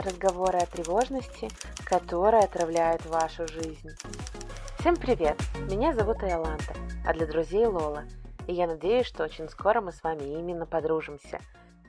[0.00, 1.48] разговоры о тревожности,
[1.84, 3.90] которые отравляют вашу жизнь.
[4.78, 5.36] Всем привет!
[5.70, 6.74] Меня зовут Айоланта,
[7.06, 8.04] а для друзей Лола.
[8.46, 11.38] И я надеюсь, что очень скоро мы с вами именно подружимся.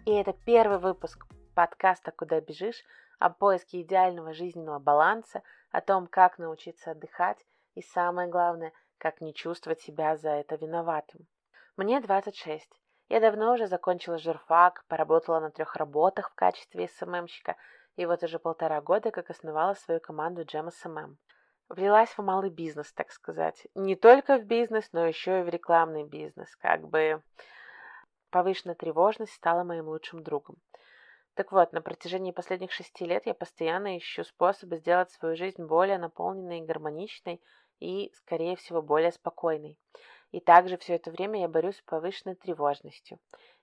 [0.05, 1.25] И это первый выпуск
[1.55, 2.83] подкаста «Куда бежишь?»
[3.19, 7.37] о поиске идеального жизненного баланса, о том, как научиться отдыхать
[7.75, 11.27] и, самое главное, как не чувствовать себя за это виноватым.
[11.77, 12.69] Мне 26,
[13.09, 17.55] я давно уже закончила журфак, поработала на трех работах в качестве СММщика,
[17.95, 21.15] и вот уже полтора года как основала свою команду Jam SMM.
[21.69, 23.67] Влилась в малый бизнес, так сказать.
[23.75, 26.55] Не только в бизнес, но еще и в рекламный бизнес.
[26.57, 27.21] Как бы
[28.29, 30.57] повышенная тревожность стала моим лучшим другом.
[31.33, 35.97] Так вот, на протяжении последних шести лет я постоянно ищу способы сделать свою жизнь более
[35.97, 37.41] наполненной и гармоничной
[37.79, 39.77] и, скорее всего, более спокойной.
[40.31, 43.19] И также все это время я борюсь с повышенной тревожностью.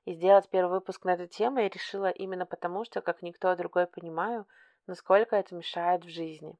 [0.08, 3.86] И сделать первый выпуск на эту тему я решила именно потому, что, как никто другой,
[3.86, 4.46] понимаю,
[4.86, 6.56] насколько это мешает в жизни.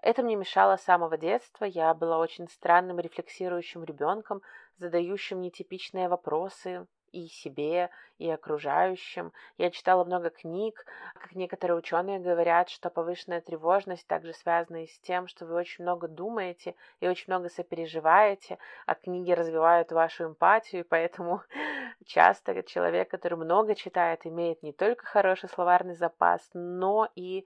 [0.00, 1.66] Это мне мешало с самого детства.
[1.66, 4.40] Я была очень странным рефлексирующим ребенком,
[4.78, 9.32] задающим нетипичные вопросы, и себе, и окружающим.
[9.58, 14.98] Я читала много книг, как некоторые ученые говорят, что повышенная тревожность также связана и с
[15.00, 20.82] тем, что вы очень много думаете и очень много сопереживаете, а книги развивают вашу эмпатию,
[20.82, 21.42] и поэтому
[22.06, 27.44] часто человек, который много читает, имеет не только хороший словарный запас, но и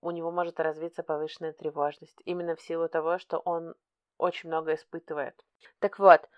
[0.00, 3.74] у него может развиться повышенная тревожность, именно в силу того, что он
[4.16, 5.34] очень много испытывает.
[5.78, 6.28] Так вот,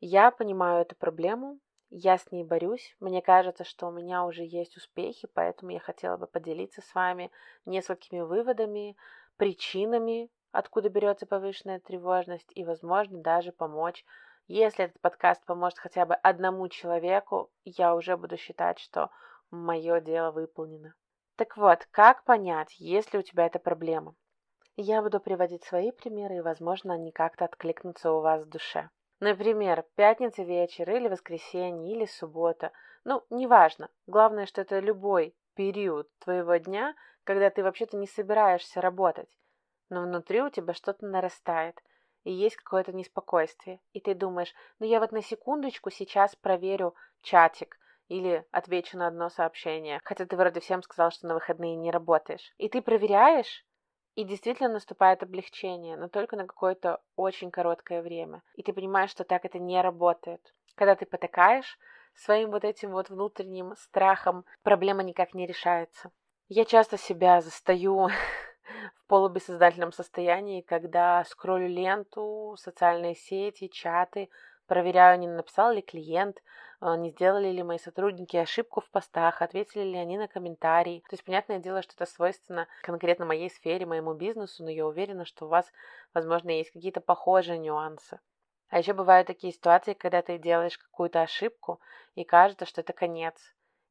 [0.00, 1.58] я понимаю эту проблему,
[1.94, 2.96] я с ней борюсь.
[3.00, 7.30] Мне кажется, что у меня уже есть успехи, поэтому я хотела бы поделиться с вами
[7.66, 8.96] несколькими выводами,
[9.36, 14.06] причинами, откуда берется повышенная тревожность, и, возможно, даже помочь.
[14.48, 19.10] Если этот подкаст поможет хотя бы одному человеку, я уже буду считать, что
[19.50, 20.94] мое дело выполнено.
[21.36, 24.14] Так вот, как понять, есть ли у тебя эта проблема?
[24.76, 28.88] Я буду приводить свои примеры, и, возможно, они как-то откликнутся у вас в душе.
[29.22, 32.72] Например, пятница вечер или воскресенье или суббота.
[33.04, 33.88] Ну, неважно.
[34.08, 39.28] Главное, что это любой период твоего дня, когда ты вообще-то не собираешься работать.
[39.90, 41.80] Но внутри у тебя что-то нарастает,
[42.24, 43.78] и есть какое-то неспокойствие.
[43.92, 47.78] И ты думаешь, ну я вот на секундочку сейчас проверю чатик,
[48.08, 52.52] или отвечу на одно сообщение, хотя ты вроде всем сказал, что на выходные не работаешь.
[52.58, 53.64] И ты проверяешь,
[54.14, 58.42] и действительно наступает облегчение, но только на какое-то очень короткое время.
[58.54, 60.54] И ты понимаешь, что так это не работает.
[60.74, 61.78] Когда ты потакаешь
[62.14, 66.10] своим вот этим вот внутренним страхом, проблема никак не решается.
[66.48, 68.08] Я часто себя застаю
[68.96, 74.28] в полубессознательном состоянии, когда скроллю ленту, социальные сети, чаты,
[74.66, 76.42] Проверяю, не написал ли клиент,
[76.80, 81.04] а, не сделали ли мои сотрудники ошибку в постах, ответили ли они на комментарии.
[81.08, 85.24] То есть, понятное дело, что это свойственно конкретно моей сфере, моему бизнесу, но я уверена,
[85.24, 85.70] что у вас,
[86.14, 88.20] возможно, есть какие-то похожие нюансы.
[88.68, 91.80] А еще бывают такие ситуации, когда ты делаешь какую-то ошибку,
[92.14, 93.36] и кажется, что это конец,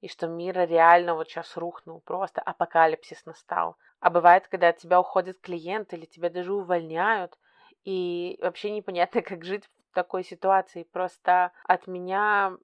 [0.02, 3.78] и что мир реально вот сейчас рухнул, просто апокалипсис настал.
[4.00, 7.38] А бывает, когда от тебя уходит клиент или тебя даже увольняют,
[7.84, 10.84] и вообще непонятно, как жить такой ситуации.
[10.84, 12.58] Просто от меня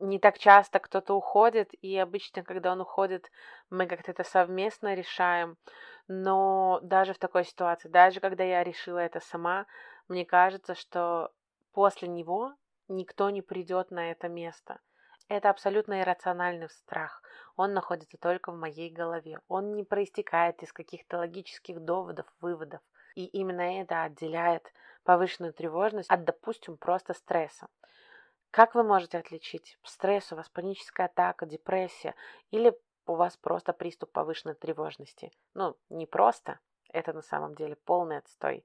[0.00, 3.30] не так часто кто-то уходит, и обычно, когда он уходит,
[3.70, 5.56] мы как-то это совместно решаем.
[6.08, 9.66] Но даже в такой ситуации, даже когда я решила это сама,
[10.08, 11.30] мне кажется, что
[11.72, 12.54] после него
[12.88, 14.80] никто не придет на это место.
[15.28, 17.22] Это абсолютно иррациональный страх.
[17.56, 19.40] Он находится только в моей голове.
[19.48, 22.82] Он не проистекает из каких-то логических доводов, выводов.
[23.14, 24.72] И именно это отделяет
[25.04, 27.68] повышенную тревожность от, допустим, просто стресса.
[28.50, 32.14] Как вы можете отличить стресс у вас, паническая атака, депрессия
[32.50, 35.32] или у вас просто приступ повышенной тревожности?
[35.54, 36.60] Ну, не просто,
[36.92, 38.64] это на самом деле полный отстой.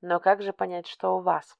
[0.00, 1.56] Но как же понять, что у вас?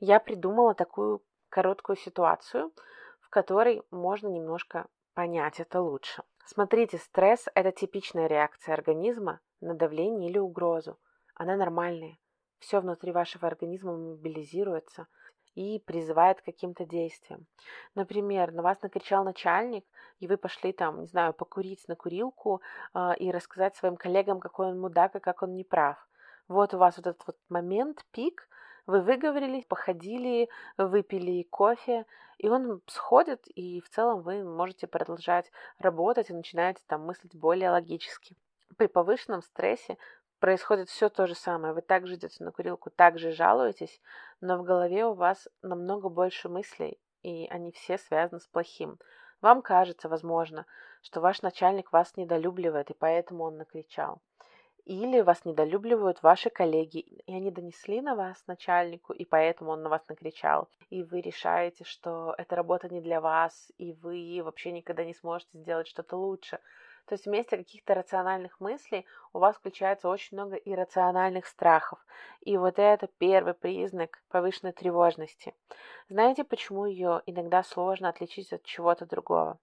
[0.00, 2.72] Я придумала такую короткую ситуацию,
[3.20, 6.22] в которой можно немножко понять это лучше.
[6.46, 10.98] Смотрите, стресс– это типичная реакция организма на давление или угрозу.
[11.34, 12.18] Она нормальная
[12.64, 15.06] все внутри вашего организма мобилизируется
[15.54, 17.46] и призывает к каким-то действиям.
[17.94, 19.84] Например, на вас накричал начальник,
[20.18, 22.60] и вы пошли там, не знаю, покурить на курилку
[22.94, 25.96] э, и рассказать своим коллегам, какой он мудак и как он неправ.
[26.48, 28.48] Вот у вас вот этот вот момент, пик,
[28.86, 32.04] вы выговорились, походили, выпили кофе,
[32.38, 37.70] и он сходит, и в целом вы можете продолжать работать и начинаете там мыслить более
[37.70, 38.36] логически.
[38.76, 39.96] При повышенном стрессе
[40.44, 41.72] происходит все то же самое.
[41.72, 43.98] Вы также идете на курилку, также жалуетесь,
[44.42, 48.98] но в голове у вас намного больше мыслей, и они все связаны с плохим.
[49.40, 50.66] Вам кажется, возможно,
[51.00, 54.20] что ваш начальник вас недолюбливает, и поэтому он накричал.
[54.84, 59.88] Или вас недолюбливают ваши коллеги, и они донесли на вас начальнику, и поэтому он на
[59.88, 60.68] вас накричал.
[60.90, 65.56] И вы решаете, что эта работа не для вас, и вы вообще никогда не сможете
[65.56, 66.58] сделать что-то лучше.
[67.06, 71.98] То есть вместо каких-то рациональных мыслей у вас включается очень много иррациональных страхов.
[72.40, 75.54] И вот это первый признак повышенной тревожности.
[76.08, 79.58] Знаете, почему ее иногда сложно отличить от чего-то другого?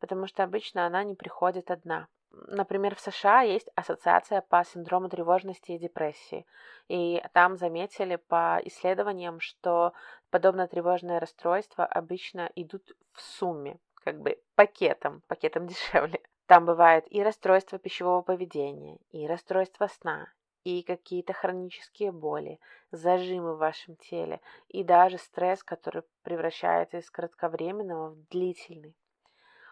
[0.00, 2.08] Потому что обычно она не приходит одна.
[2.32, 6.46] Например, в США есть ассоциация по синдрому тревожности и депрессии.
[6.88, 9.92] И там заметили по исследованиям, что
[10.30, 16.20] подобное тревожное расстройство обычно идут в сумме, как бы пакетом, пакетом дешевле.
[16.46, 20.32] Там бывает и расстройство пищевого поведения, и расстройство сна,
[20.64, 22.60] и какие-то хронические боли,
[22.90, 28.96] зажимы в вашем теле, и даже стресс, который превращается из кратковременного в длительный.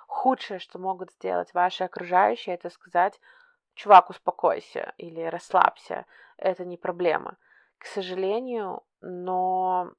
[0.06, 3.20] Худшее, что могут сделать ваши окружающие, это сказать
[3.74, 6.06] «чувак, успокойся» или «расслабься,
[6.36, 7.36] это не проблема».
[7.78, 9.92] К сожалению, но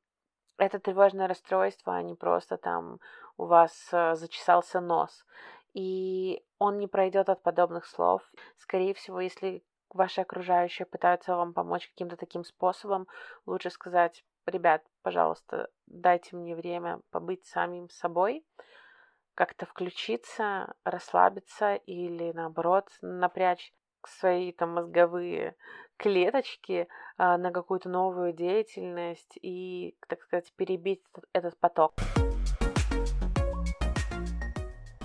[0.57, 2.99] это тревожное расстройство, а не просто там
[3.37, 5.25] у вас э, зачесался нос
[5.73, 8.21] и он не пройдет от подобных слов.
[8.57, 13.07] Скорее всего, если ваши окружающие пытаются вам помочь каким-то таким способом,
[13.45, 18.45] лучше сказать, ребят, пожалуйста, дайте мне время побыть самим собой,
[19.35, 23.73] как-то включиться, расслабиться или наоборот напрячь
[24.05, 25.55] свои там мозговые
[25.97, 26.87] клеточки
[27.17, 31.03] а, на какую-то новую деятельность и, так сказать, перебить
[31.33, 31.93] этот, поток.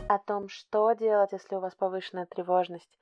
[0.08, 2.96] О том, что делать, если у вас повышенная тревожность,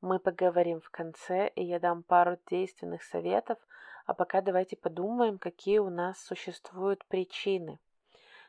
[0.00, 3.58] мы поговорим в конце, и я дам пару действенных советов,
[4.06, 7.78] а пока давайте подумаем, какие у нас существуют причины.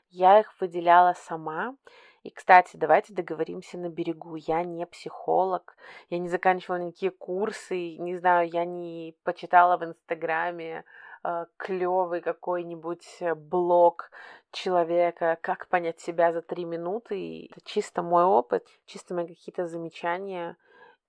[0.10, 1.76] Я их выделяла сама.
[2.24, 4.36] И, кстати, давайте договоримся на берегу.
[4.36, 5.78] Я не психолог,
[6.10, 10.84] я не заканчивала никакие курсы, не знаю, я не почитала в Инстаграме
[11.58, 14.12] клевый какой-нибудь э, блог
[14.52, 17.20] человека, как понять себя за три минуты.
[17.20, 20.58] И это чисто мой опыт, чисто мои какие-то замечания.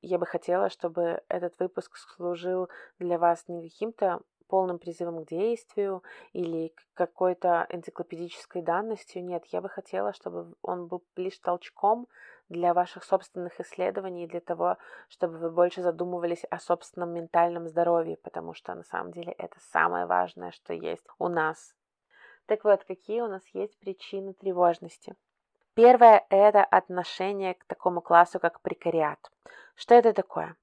[0.03, 2.69] Я бы хотела, чтобы этот выпуск служил
[2.99, 6.03] для вас не каким-то полным призывом к действию
[6.33, 9.25] или какой-то энциклопедической данностью.
[9.25, 12.09] Нет, я бы хотела, чтобы он был лишь толчком
[12.49, 14.77] для ваших собственных исследований, для того,
[15.09, 20.07] чтобы вы больше задумывались о собственном ментальном здоровье, потому что на самом деле это самое
[20.07, 21.75] важное, что есть у нас.
[22.47, 25.15] Так вот, какие у нас есть причины тревожности?
[25.75, 29.31] Первое– это отношение к такому классу, как прекариат.
[29.77, 30.57] Что это такое?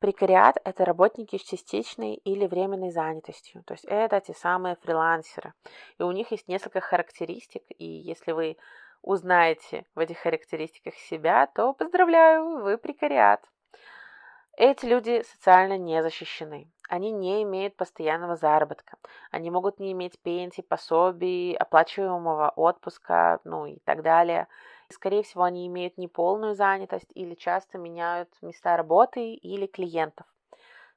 [0.00, 5.52] Прекариат– это работники с частичной или временной занятостью, то есть это те самые фрилансеры.
[5.98, 8.56] И у них есть несколько характеристик, и если вы
[9.02, 13.44] узнаете в этих характеристиках себя, то поздравляю, вы прекариат.
[14.56, 16.70] Эти люди социально не защищены.
[16.88, 18.96] Они не имеют постоянного заработка.
[19.30, 24.48] Они могут не иметь пенсий, пособий, оплачиваемого отпуска, ну и так далее.
[24.90, 30.26] Скорее всего, они имеют неполную занятость или часто меняют места работы или клиентов.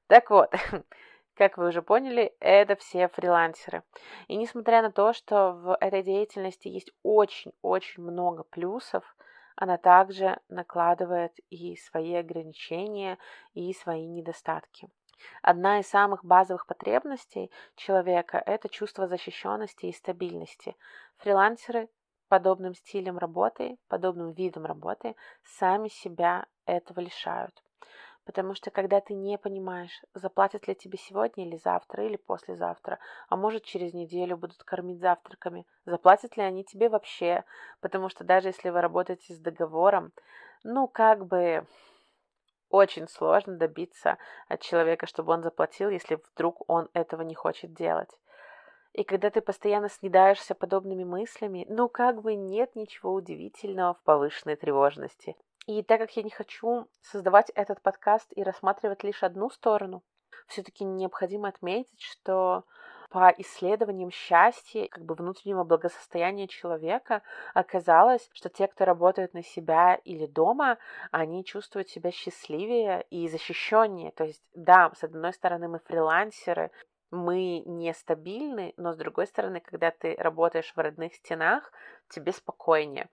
[0.08, 0.52] Так вот,
[1.36, 3.84] как вы уже поняли, это все фрилансеры.
[4.28, 9.04] И несмотря на то, что в этой деятельности есть очень-очень много плюсов,
[9.56, 13.20] она также накладывает и свои ограничения,
[13.54, 14.90] и свои недостатки.
[15.44, 20.76] Одна из самых базовых потребностей человека– это чувство защищенности и стабильности.
[21.18, 21.90] Фрилансеры
[22.34, 27.54] подобным стилем работы, подобным видом работы сами себя этого лишают.
[28.26, 32.98] Потому что когда ты не понимаешь, заплатят ли тебе сегодня или завтра, или послезавтра,
[33.30, 37.44] а может через неделю будут кормить завтраками, заплатят ли они тебе вообще,
[37.82, 40.12] потому что даже если вы работаете с договором,
[40.64, 41.68] ну как бы
[42.70, 48.10] очень сложно добиться от человека, чтобы он заплатил, если вдруг он этого не хочет делать.
[48.94, 54.56] И когда ты постоянно снедаешься подобными мыслями, ну как бы нет ничего удивительного в повышенной
[54.56, 55.36] тревожности.
[55.66, 60.04] И так как я не хочу создавать этот подкаст и рассматривать лишь одну сторону,
[60.48, 62.66] все-таки необходимо отметить, что
[63.10, 67.22] по исследованиям счастья, как бы внутреннего благосостояния человека,
[67.54, 70.80] оказалось, что те, кто работают на себя или дома,
[71.12, 74.12] они чувствуют себя счастливее и защищеннее.
[74.14, 76.72] То есть, да, с одной стороны, мы фрилансеры,
[77.14, 81.72] мы нестабильны, но с другой стороны, когда ты работаешь в родных стенах,
[82.10, 83.08] тебе спокойнее.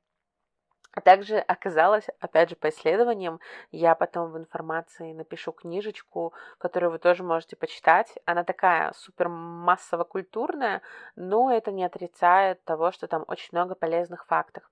[0.92, 3.38] А также оказалось, опять же, по исследованиям,
[3.70, 8.18] я потом в информации напишу книжечку, которую вы тоже можете почитать.
[8.24, 10.82] Она такая супер массово-культурная,
[11.14, 14.64] но это не отрицает того, что там очень много полезных фактов.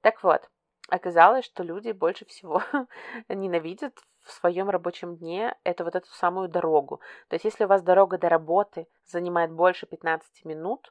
[0.00, 0.48] Так вот,
[0.88, 2.62] оказалось, что люди больше всего
[3.28, 7.00] ненавидят в своем рабочем дне это вот эту самую дорогу.
[7.28, 10.90] То есть если у вас дорога до работы занимает больше 15 минут,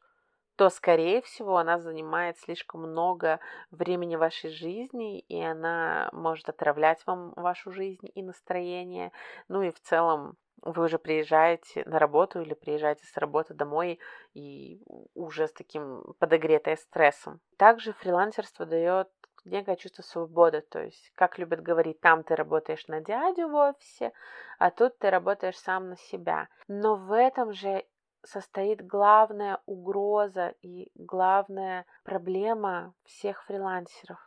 [0.56, 3.40] то, скорее всего, она занимает слишком много
[3.72, 9.12] времени вашей жизни, и она может отравлять вам вашу жизнь и настроение.
[9.48, 14.00] Ну и в целом вы уже приезжаете на работу или приезжаете с работы домой
[14.34, 14.82] и
[15.16, 17.42] уже с таким подогретой стрессом.
[17.58, 19.10] Также фрилансерство дает
[19.46, 24.14] некое чувство свободы, то есть, как любят говорить, там ты работаешь на дядю в офисе,
[24.60, 26.48] а тут ты работаешь сам на себя.
[26.68, 27.86] Но в этом же
[28.24, 34.20] состоит главная угроза и главная проблема всех фрилансеров.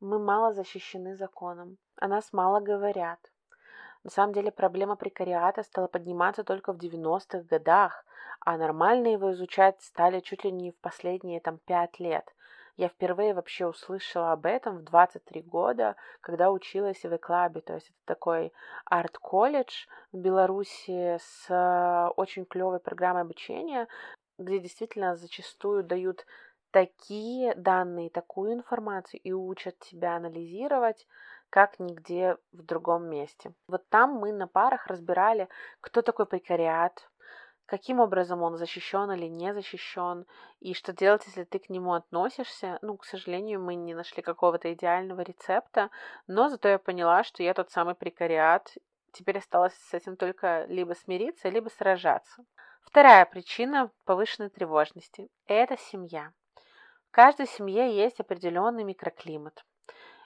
[0.00, 3.20] Мы мало защищены законом, о нас мало говорят.
[4.04, 8.04] На самом деле проблема прекариата стала подниматься только в 90-х годах,
[8.40, 12.32] а нормально его изучать стали чуть ли не в последние там пять лет.
[12.76, 17.62] Я впервые вообще услышала об этом в 23 года, когда училась в Эклабе.
[17.62, 18.52] То есть это такой
[18.84, 23.88] арт-колледж в Беларуси с э, очень клевой программой обучения,
[24.38, 26.26] где действительно зачастую дают
[26.70, 31.06] такие данные, такую информацию и учат тебя анализировать,
[31.48, 33.54] как нигде в другом месте.
[33.68, 35.48] Вот там мы на парах разбирали,
[35.80, 37.08] кто такой прекариат,
[37.66, 40.24] каким образом он защищен или не защищен,
[40.60, 42.78] и что делать, если ты к нему относишься.
[42.82, 45.90] Ну, к сожалению, мы не нашли какого-то идеального рецепта,
[46.26, 48.72] но зато я поняла, что я тот самый прекариат.
[49.12, 52.44] Теперь осталось с этим только либо смириться, либо сражаться.
[52.82, 56.32] Вторая причина повышенной тревожности– это семья.
[57.08, 59.64] В каждой семье есть определенный микроклимат.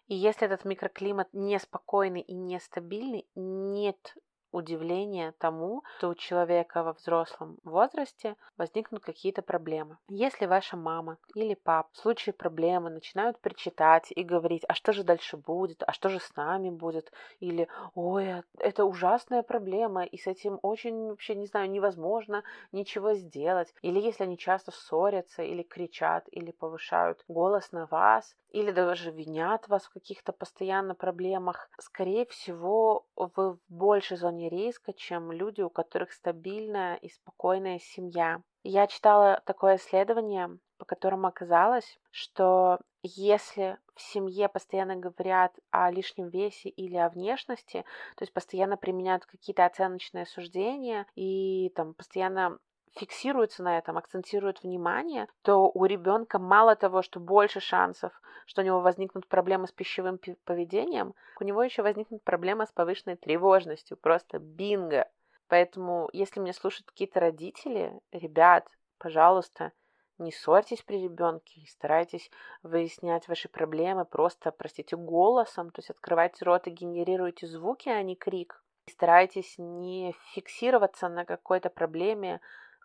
[0.09, 4.14] И если этот микроклимат неспокойный и нестабильный, нет
[4.52, 9.99] удивление тому, что у человека во взрослом возрасте возникнут какие-то проблемы.
[10.09, 15.04] Если ваша мама или пап в случае проблемы начинают причитать и говорить, а что же
[15.04, 20.16] дальше будет, а что же с нами будет, или ой, а это ужасная проблема, и
[20.16, 22.42] с этим очень, вообще, не знаю, невозможно
[22.73, 28.71] ничего сделать, или если они часто ссорятся, или кричат, или повышают голос на вас, или
[28.73, 35.32] даже винят вас в каких-то постоянно проблемах, скорее всего, вы в большей зоне риска, чем
[35.32, 38.42] люди, у которых стабильная и спокойная семья.
[38.62, 46.28] Я читала такое исследование, по которому оказалось, что если в семье постоянно говорят о лишнем
[46.28, 47.85] весе или о внешности,
[48.16, 52.59] то есть постоянно применяют какие-то оценочные суждения и там постоянно
[52.97, 58.12] фиксируется на этом, акцентирует внимание, то у ребенка мало того, что больше шансов,
[58.47, 63.16] что у него возникнут проблемы с пищевым поведением, у него еще возникнут проблемы с повышенной
[63.16, 65.09] тревожностью, просто бинго.
[65.49, 68.68] Поэтому, если меня слушают какие-то родители, ребят,
[68.99, 69.73] пожалуйста,
[70.18, 72.30] не ссорьтесь при ребенке, старайтесь
[72.62, 78.16] выяснять ваши проблемы просто, простите, голосом, то есть открывайте рот и генерируйте звуки, а не
[78.16, 78.62] крик.
[78.87, 82.40] Старайтесь не фиксироваться на какой-то проблеме,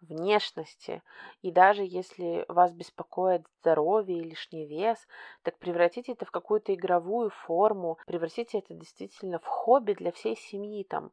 [0.05, 1.01] внешности.
[1.41, 5.05] И даже если вас беспокоит здоровье и лишний вес,
[5.43, 10.83] так превратите это в какую-то игровую форму, превратите это действительно в хобби для всей семьи.
[10.83, 11.11] Там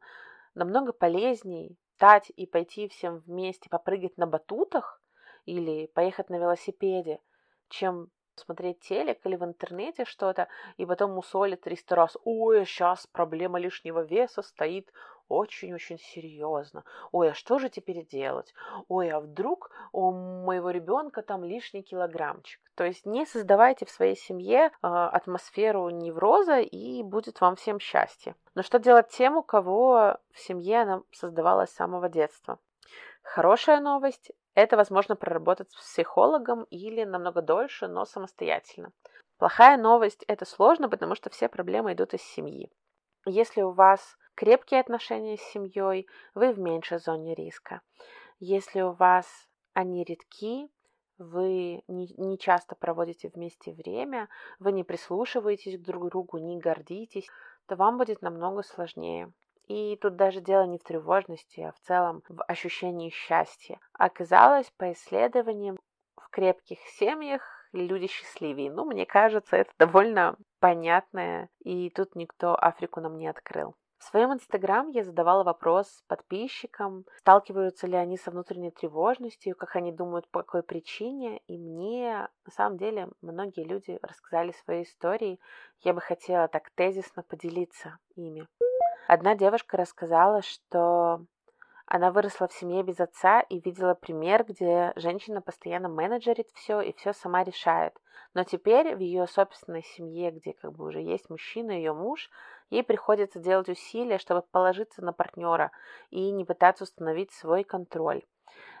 [0.55, 5.01] намного полезней встать и пойти всем вместе попрыгать на батутах
[5.45, 7.19] или поехать на велосипеде,
[7.69, 12.17] чем смотреть телек или в интернете что-то, и потом мусолит 300 раз.
[12.25, 14.91] Ой, сейчас проблема лишнего веса стоит
[15.33, 16.83] очень-очень серьезно.
[17.11, 18.53] Ой, а что же теперь делать?
[18.87, 22.61] Ой, а вдруг у моего ребенка там лишний килограммчик?
[22.75, 28.35] То есть не создавайте в своей семье э, атмосферу невроза, и будет вам всем счастье.
[28.55, 32.59] Но что делать тем, у кого в семье она создавалась с самого детства?
[33.21, 38.91] Хорошая новость– это возможно проработать с психологом или намного дольше, но самостоятельно.
[39.37, 42.71] Плохая новость– это сложно, потому что все проблемы идут из семьи.
[43.25, 47.81] Если у вас крепкие отношения с семьей, вы в меньшей зоне риска.
[48.39, 49.25] Если у вас
[49.73, 50.69] они редки,
[51.17, 57.27] вы не, часто проводите вместе время, вы не прислушиваетесь друг к другу, не гордитесь,
[57.67, 59.31] то вам будет намного сложнее.
[59.67, 63.79] И тут даже дело не в тревожности, а в целом в ощущении счастья.
[63.93, 65.77] Оказалось, по исследованиям,
[66.17, 68.71] в крепких семьях люди счастливее.
[68.71, 73.75] Ну, мне кажется, это довольно понятное, и тут никто Африку нам не открыл.
[74.03, 79.93] В своем инстаграм я задавала вопрос подписчикам, сталкиваются ли они со внутренней тревожностью, как они
[79.93, 81.37] думают, по какой причине.
[81.47, 85.39] И мне, на самом деле, многие люди рассказали свои истории.
[85.79, 88.45] Я бы хотела так тезисно поделиться ими.
[89.07, 91.25] Одна девушка рассказала, что
[91.95, 96.91] Она выросла в семье без отца и видела пример, где женщина постоянно менеджерит все и
[96.93, 97.95] все сама решает.
[98.33, 102.31] Но теперь в ее собственной семье, где как бы уже есть мужчина, ее муж,
[102.71, 105.71] ей приходится делать усилия, чтобы положиться на партнера
[106.09, 108.23] и не пытаться установить свой контроль.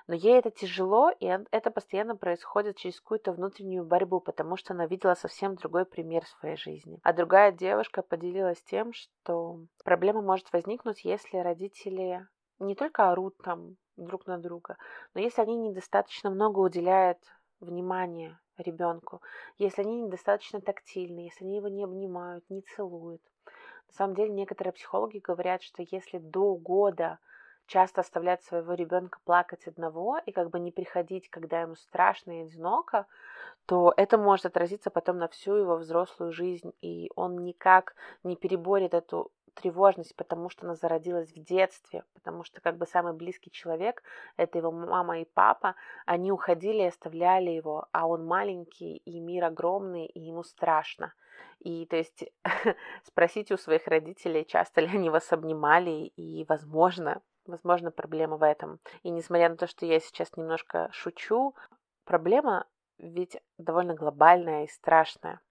[0.07, 4.87] Но ей это тяжело, и это постоянно происходит через какую-то внутреннюю борьбу, потому что она
[4.87, 6.99] видела совсем другой пример в своей жизни.
[7.03, 12.25] А другая девушка поделилась тем, что проблема может возникнуть, если родители
[12.63, 14.77] не только орут там друг на друга,
[15.13, 17.19] но если они недостаточно много уделяют
[17.59, 19.21] внимания ребенку,
[19.57, 23.21] если они недостаточно тактильны, если они его не обнимают, не целуют.
[23.87, 27.19] На самом деле некоторые психологи говорят, что если до года
[27.67, 32.43] часто оставлять своего ребенка плакать одного и как бы не приходить, когда ему страшно и
[32.43, 33.05] одиноко,
[33.65, 38.93] то это может отразиться потом на всю его взрослую жизнь, и он никак не переборет
[38.93, 44.03] эту тревожность, потому что она зародилась в детстве, потому что как бы самый близкий человек,
[44.37, 49.45] это его мама и папа, они уходили и оставляли его, а он маленький, и мир
[49.45, 51.13] огромный, и ему страшно.
[51.59, 52.25] И то есть
[53.03, 58.79] спросите у своих родителей, часто ли они вас обнимали, и возможно, возможно проблема в этом.
[59.03, 61.55] И несмотря на то, что я сейчас немножко шучу,
[62.05, 62.65] проблема
[62.97, 65.41] ведь довольно глобальная и страшная.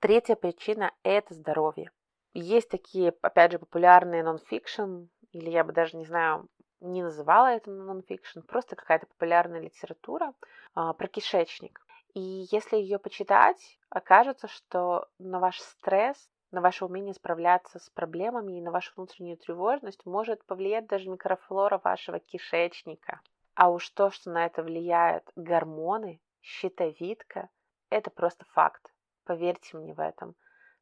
[0.00, 1.90] Третья причина– это здоровье.
[2.32, 6.48] Есть такие, опять же, популярные нон-фикшн, или я бы даже не знаю,
[6.80, 10.32] не называла это нон-фикшн, просто какая-то популярная литература
[10.74, 11.80] а, про кишечник.
[12.14, 18.58] И если ее почитать, окажется, что на ваш стресс, на ваше умение справляться с проблемами
[18.58, 23.20] и на вашу внутреннюю тревожность может повлиять даже микрофлора вашего кишечника.
[23.54, 27.48] А уж то, что на это влияют гормоны, щитовидка,
[27.90, 28.92] это просто факт.
[29.24, 30.34] Поверьте мне в этом.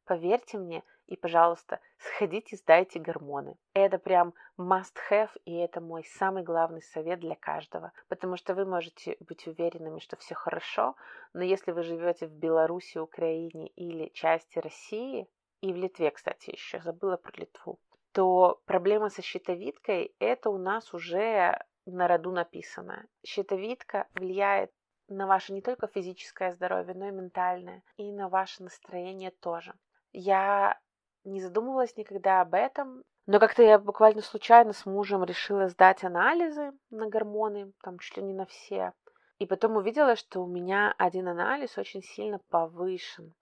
[0.09, 3.57] Поверьте мне, и, пожалуйста, сходите, сдайте гормоны.
[3.75, 7.91] Это прям must have, и это мой самый главный совет для каждого.
[8.07, 10.95] Потому что вы можете быть уверенными, что все хорошо,
[11.33, 15.27] но если вы живете в Беларуси, Украине или части России,
[15.61, 17.79] и в Литве, кстати, еще забыла про Литву,
[18.11, 23.05] то проблема со щитовидкой– это у нас уже на роду написано.
[23.23, 24.71] Щитовидка влияет
[25.07, 29.75] на ваше не только физическое здоровье, но и ментальное, и на ваше настроение тоже.
[30.11, 30.79] Я
[31.23, 33.03] не задумывалась никогда об этом.
[33.25, 38.23] Но как-то я буквально случайно с мужем решила сдать анализы на гормоны, там чуть ли
[38.23, 38.93] не на все.
[39.37, 43.33] И потом увидела, что у меня один анализ очень сильно повышен.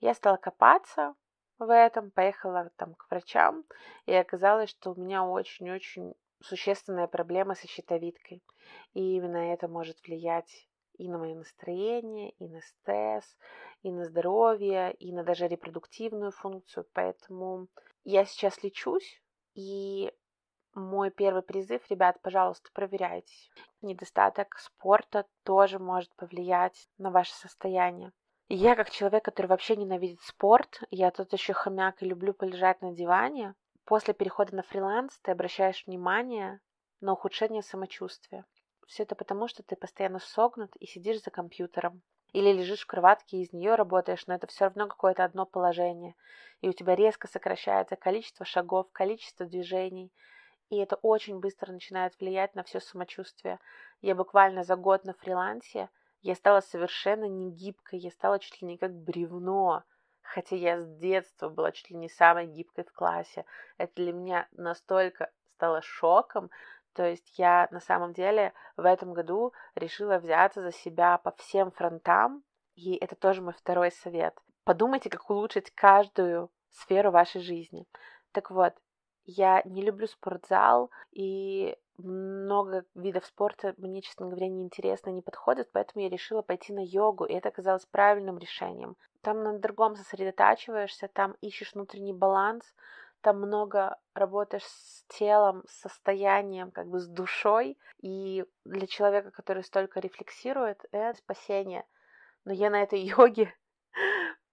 [0.00, 1.14] Я стала копаться
[1.58, 3.64] в этом, поехала там к врачам,
[4.06, 8.42] и оказалось, что у меня очень-очень существенная проблема со щитовидкой.
[8.92, 13.36] И именно это может влиять и на мое настроение, и на стресс,
[13.82, 16.86] и на здоровье, и на даже репродуктивную функцию.
[16.92, 17.68] Поэтому
[18.04, 19.22] я сейчас лечусь,
[19.54, 20.12] и
[20.74, 23.34] мой первый призыв, ребят, пожалуйста, проверяйте.
[23.80, 28.12] Недостаток спорта тоже может повлиять на ваше состояние.
[28.48, 32.92] Я, как человек, который вообще ненавидит спорт, я тут еще хомяк и люблю полежать на
[32.92, 33.54] диване,
[33.84, 36.60] после перехода на фриланс ты обращаешь внимание
[37.00, 38.44] на ухудшение самочувствия.
[38.86, 42.02] Все это потому, что ты постоянно согнут и сидишь за компьютером.
[42.32, 46.16] Или лежишь в кроватке и из нее работаешь, но это все равно какое-то одно положение.
[46.60, 50.12] И у тебя резко сокращается количество шагов, количество движений.
[50.68, 53.60] И это очень быстро начинает влиять на все самочувствие.
[54.00, 55.88] Я буквально за год на фрилансе,
[56.22, 59.84] я стала совершенно не гибкой, я стала чуть ли не как бревно.
[60.22, 63.44] Хотя я с детства была чуть ли не самой гибкой в классе.
[63.76, 66.50] Это для меня настолько стало шоком,
[66.94, 71.70] то есть я на самом деле в этом году решила взяться за себя по всем
[71.70, 72.42] фронтам,
[72.76, 74.34] и это тоже мой второй совет.
[74.64, 77.86] Подумайте, как улучшить каждую сферу вашей жизни.
[78.32, 78.74] Так вот,
[79.26, 85.70] я не люблю спортзал, и много видов спорта мне, честно говоря, не интересно, не подходят,
[85.72, 88.96] поэтому я решила пойти на йогу, и это оказалось правильным решением.
[89.22, 92.74] Там на другом сосредотачиваешься, там ищешь внутренний баланс,
[93.24, 97.78] там много работаешь с телом, с состоянием, как бы с душой.
[98.02, 101.86] И для человека, который столько рефлексирует, это спасение.
[102.44, 103.52] Но я на этой йоге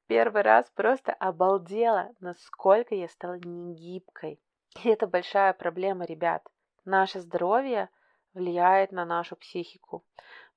[0.08, 4.40] первый раз просто обалдела, насколько я стала негибкой.
[4.84, 6.42] И это большая проблема, ребят.
[6.86, 7.90] Наше здоровье
[8.34, 10.06] влияет на нашу психику.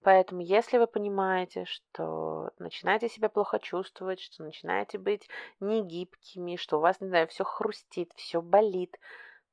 [0.04, 6.80] Поэтому, если вы понимаете, что начинаете себя плохо чувствовать, что начинаете быть негибкими, что у
[6.80, 8.98] вас, не знаю, все хрустит, все болит,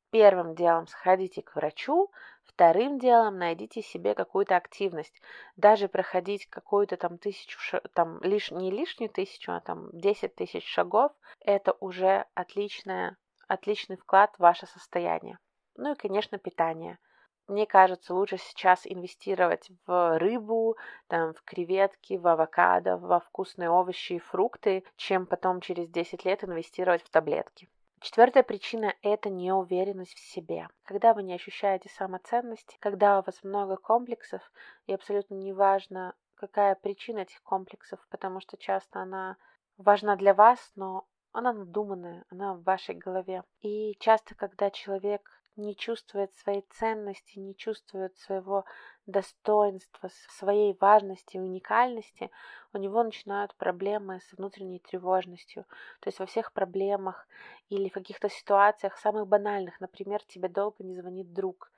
[0.09, 2.11] первым делом сходите к врачу,
[2.43, 5.21] вторым делом найдите себе какую-то активность.
[5.55, 11.13] Даже проходить какую-то там тысячу, там лиш, не лишнюю тысячу, а там 10 тысяч шагов,
[11.39, 13.15] это уже отличное,
[13.47, 15.39] отличный вклад в ваше состояние.
[15.77, 16.99] Ну и, конечно, питание–
[17.51, 24.13] Мне кажется, лучше сейчас инвестировать в рыбу, там, в креветки, в авокадо, во вкусные овощи
[24.13, 27.67] и фрукты, чем потом через 10 лет инвестировать в таблетки.
[27.99, 30.69] Четвертая причина– это неуверенность в себе.
[30.85, 34.49] Когда вы не ощущаете самоценности, когда у вас много комплексов,
[34.85, 39.35] и абсолютно неважно, какая причина этих комплексов, потому что часто она
[39.77, 43.43] важна для вас, но она надуманная, она в вашей голове.
[43.59, 48.65] И часто, когда человек не чувствует своей ценности, не чувствует своего
[49.05, 52.31] достоинства, своей важности, уникальности,
[52.73, 55.65] у него начинают проблемы с внутренней тревожностью.
[55.99, 57.27] То есть во всех проблемах
[57.69, 61.71] или в каких-то ситуациях самых банальных, например, тебе долго не звонит друг.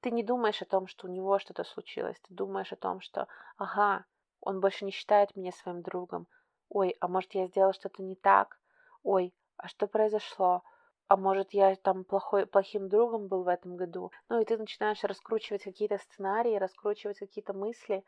[0.00, 3.26] Ты не думаешь о том, что у него что-то случилось, ты думаешь о том, что
[3.56, 4.04] ага,
[4.40, 6.26] он больше не считает меня своим другом.
[6.68, 8.58] Ой, а может я сделала что-то не так?
[9.02, 10.62] Ой, а что произошло?
[11.08, 14.10] А может, я там плохой, плохим другом был в этом году.
[14.28, 18.04] Ну, и ты начинаешь раскручивать какие-то сценарии, раскручивать какие-то мысли,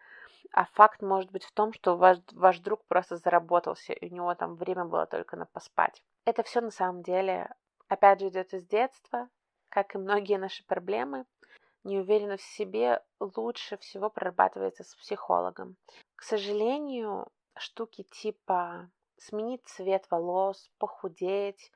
[0.52, 4.34] а факт может быть в том, что ваш, ваш друг просто заработался, и у него
[4.34, 6.02] там время было только на поспать.
[6.24, 7.54] Это все на самом деле,
[7.88, 9.28] опять же, идет из детства,
[9.68, 11.26] как и многие наши проблемы.
[11.84, 15.76] Неуверенность в себе лучше всего прорабатывается с психологом.
[16.16, 21.70] К сожалению, штуки типа сменить цвет волос, похудеть,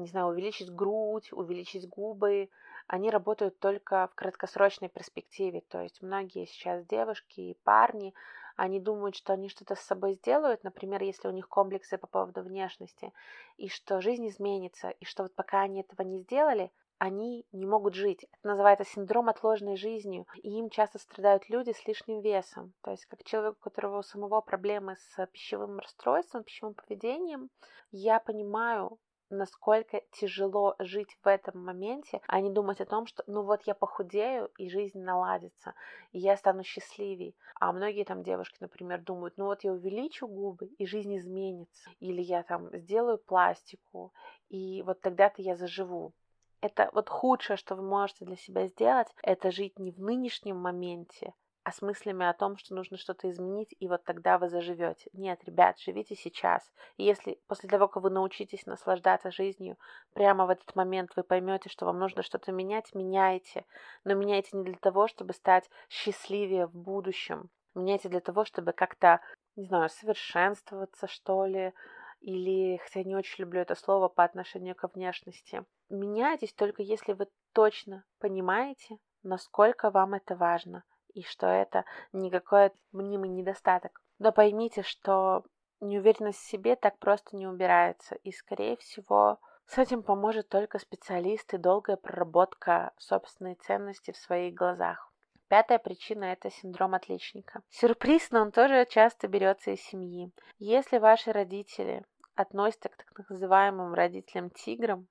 [0.00, 2.48] не знаю, увеличить грудь, увеличить губы,
[2.86, 5.62] они работают только в краткосрочной перспективе.
[5.68, 8.14] То есть многие сейчас девушки и парни,
[8.56, 12.42] они думают, что они что-то с собой сделают, например, если у них комплексы по поводу
[12.42, 13.12] внешности,
[13.56, 17.94] и что жизнь изменится, и что вот пока они этого не сделали, они не могут
[17.94, 18.24] жить.
[18.30, 22.74] Это называется синдром отложенной жизнью, и им часто страдают люди с лишним весом.
[22.82, 27.50] То есть, как человек, у которого у самого проблемы с пищевым расстройством, пищевым поведением,
[27.90, 28.98] я понимаю,
[29.34, 33.74] насколько тяжело жить в этом моменте, а не думать о том, что ну вот я
[33.74, 35.74] похудею и жизнь наладится,
[36.12, 37.36] и я стану счастливей.
[37.60, 41.90] А многие там девушки, например, думают, ну вот я увеличу губы, и жизнь изменится.
[42.00, 44.12] Или я там сделаю пластику,
[44.48, 46.12] и вот тогда-то я заживу.
[46.60, 51.34] Это вот худшее, что вы можете для себя сделать, это жить не в нынешнем моменте,
[51.64, 55.08] а с мыслями о том, что нужно что-то изменить, и вот тогда вы заживете.
[55.12, 56.72] Нет, ребят, живите сейчас.
[56.96, 59.78] И если после того, как вы научитесь наслаждаться жизнью,
[60.12, 63.64] прямо в этот момент вы поймете, что вам нужно что-то менять, меняйте.
[64.04, 67.48] Но меняйте не для того, чтобы стать счастливее в будущем.
[67.74, 69.20] Меняйте для того, чтобы как-то,
[69.54, 71.72] не знаю, совершенствоваться, что ли,
[72.20, 75.64] или, хотя не очень люблю это слово по отношению ко внешности.
[75.90, 80.82] Меняйтесь только если вы точно понимаете, насколько вам это важно
[81.14, 84.00] и что это не какой-то мнимый недостаток.
[84.18, 85.44] Но поймите, что
[85.80, 91.52] неуверенность в себе так просто не убирается, и, скорее всего, с этим поможет только специалист
[91.54, 95.12] и долгая проработка собственной ценности в своих глазах.
[95.48, 97.62] Пятая причина– это синдром отличника.
[97.68, 100.32] Сюрприз, но он тоже часто берется из семьи.
[100.58, 105.06] Если ваши родители относятся к так называемым родителям-тиграм,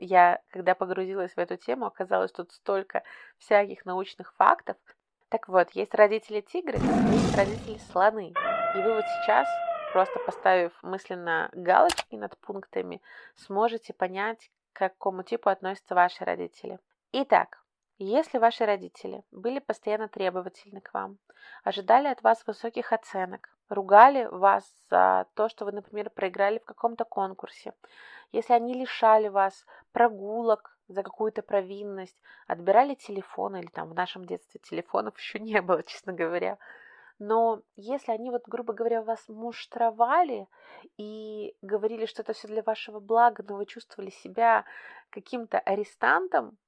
[0.00, 3.02] я, когда погрузилась в эту тему, оказалось тут столько
[3.38, 4.76] всяких научных фактов.
[5.34, 8.32] Так вот, есть родители тигры, есть родители слоны.
[8.76, 9.48] И вы вот сейчас,
[9.92, 13.02] просто поставив мысленно галочки над пунктами,
[13.34, 16.78] сможете понять, к какому типу относятся ваши родители.
[17.10, 17.64] Итак,
[17.98, 21.18] если ваши родители были постоянно требовательны к вам,
[21.64, 27.04] ожидали от вас высоких оценок, ругали вас за то, что вы, например, проиграли в каком-то
[27.04, 27.72] конкурсе,
[28.30, 32.16] если они лишали вас прогулок за какую-то провинность,
[32.46, 36.58] отбирали телефон, или там в нашем детстве телефонов еще не было, честно говоря,
[37.18, 40.48] но если они вот, грубо говоря, вас муштровали
[40.96, 44.64] и говорили, что это все для вашего блага, но вы чувствовали себя
[45.10, 46.58] каким-то арестантом,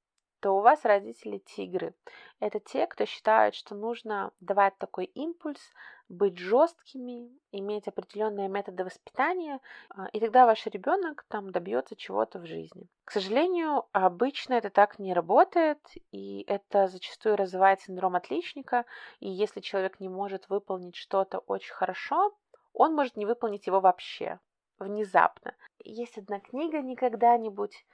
[0.40, 1.94] то у вас родители тигры.
[2.38, 5.72] Это те, кто считают, что нужно давать такой импульс,
[6.08, 12.46] быть жесткими, иметь определенные методы воспитания, а, и тогда ваш ребенок там добьется чего-то в
[12.46, 12.88] жизни.
[13.04, 15.80] К сожалению, обычно это так не работает,
[16.12, 18.84] и это зачастую развивает синдром отличника,
[19.20, 22.36] и если человек не может выполнить что-то очень хорошо,
[22.72, 24.38] он может не выполнить его вообще
[24.78, 25.54] внезапно.
[25.82, 27.86] Есть одна книга «Никогда-нибудь»,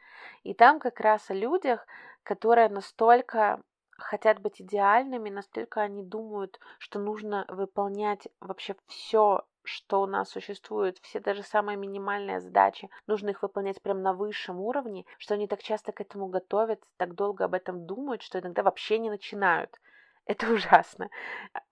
[0.42, 1.86] и там как раз о людях,
[2.22, 3.62] которые настолько
[3.98, 10.98] хотят быть идеальными, настолько они думают, что нужно выполнять вообще все, что у нас существует,
[11.02, 15.62] все даже самые минимальные задачи, нужно их выполнять прямо на высшем уровне, что они так
[15.62, 19.78] часто к этому готовятся, так долго об этом думают, что иногда вообще не начинают.
[20.24, 21.10] Это ужасно.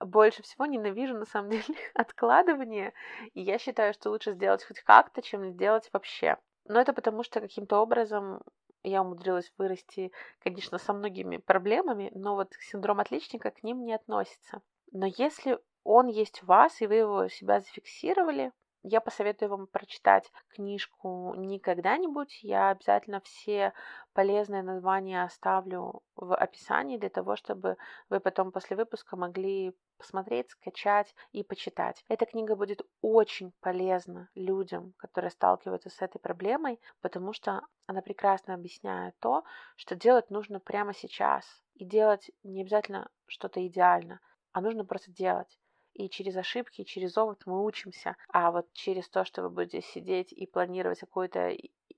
[0.00, 2.92] Больше всего ненавижу, на самом деле, откладывание.
[3.34, 6.36] И я считаю, что лучше сделать хоть как-то, чем не сделать вообще.
[6.66, 8.42] Но это потому, что каким-то образом
[8.82, 14.62] я умудрилась вырасти, конечно, со многими проблемами, но вот синдром отличника к ним не относится.
[14.92, 20.30] Но если он есть у вас, и вы его себя зафиксировали, я посоветую вам прочитать
[20.48, 22.42] книжку не когда-нибудь.
[22.42, 23.74] Я обязательно все
[24.14, 27.76] полезные названия оставлю в описании для того, чтобы
[28.08, 32.02] вы потом после выпуска могли посмотреть, скачать и почитать.
[32.08, 38.54] Эта книга будет очень полезна людям, которые сталкиваются с этой проблемой, потому что она прекрасно
[38.54, 39.44] объясняет то,
[39.76, 41.44] что делать нужно прямо сейчас.
[41.74, 44.20] И делать не обязательно что-то идеально,
[44.52, 45.59] а нужно просто делать
[46.04, 48.16] и через ошибки, и через опыт мы учимся.
[48.28, 51.54] А вот через то, что вы будете сидеть и планировать какой-то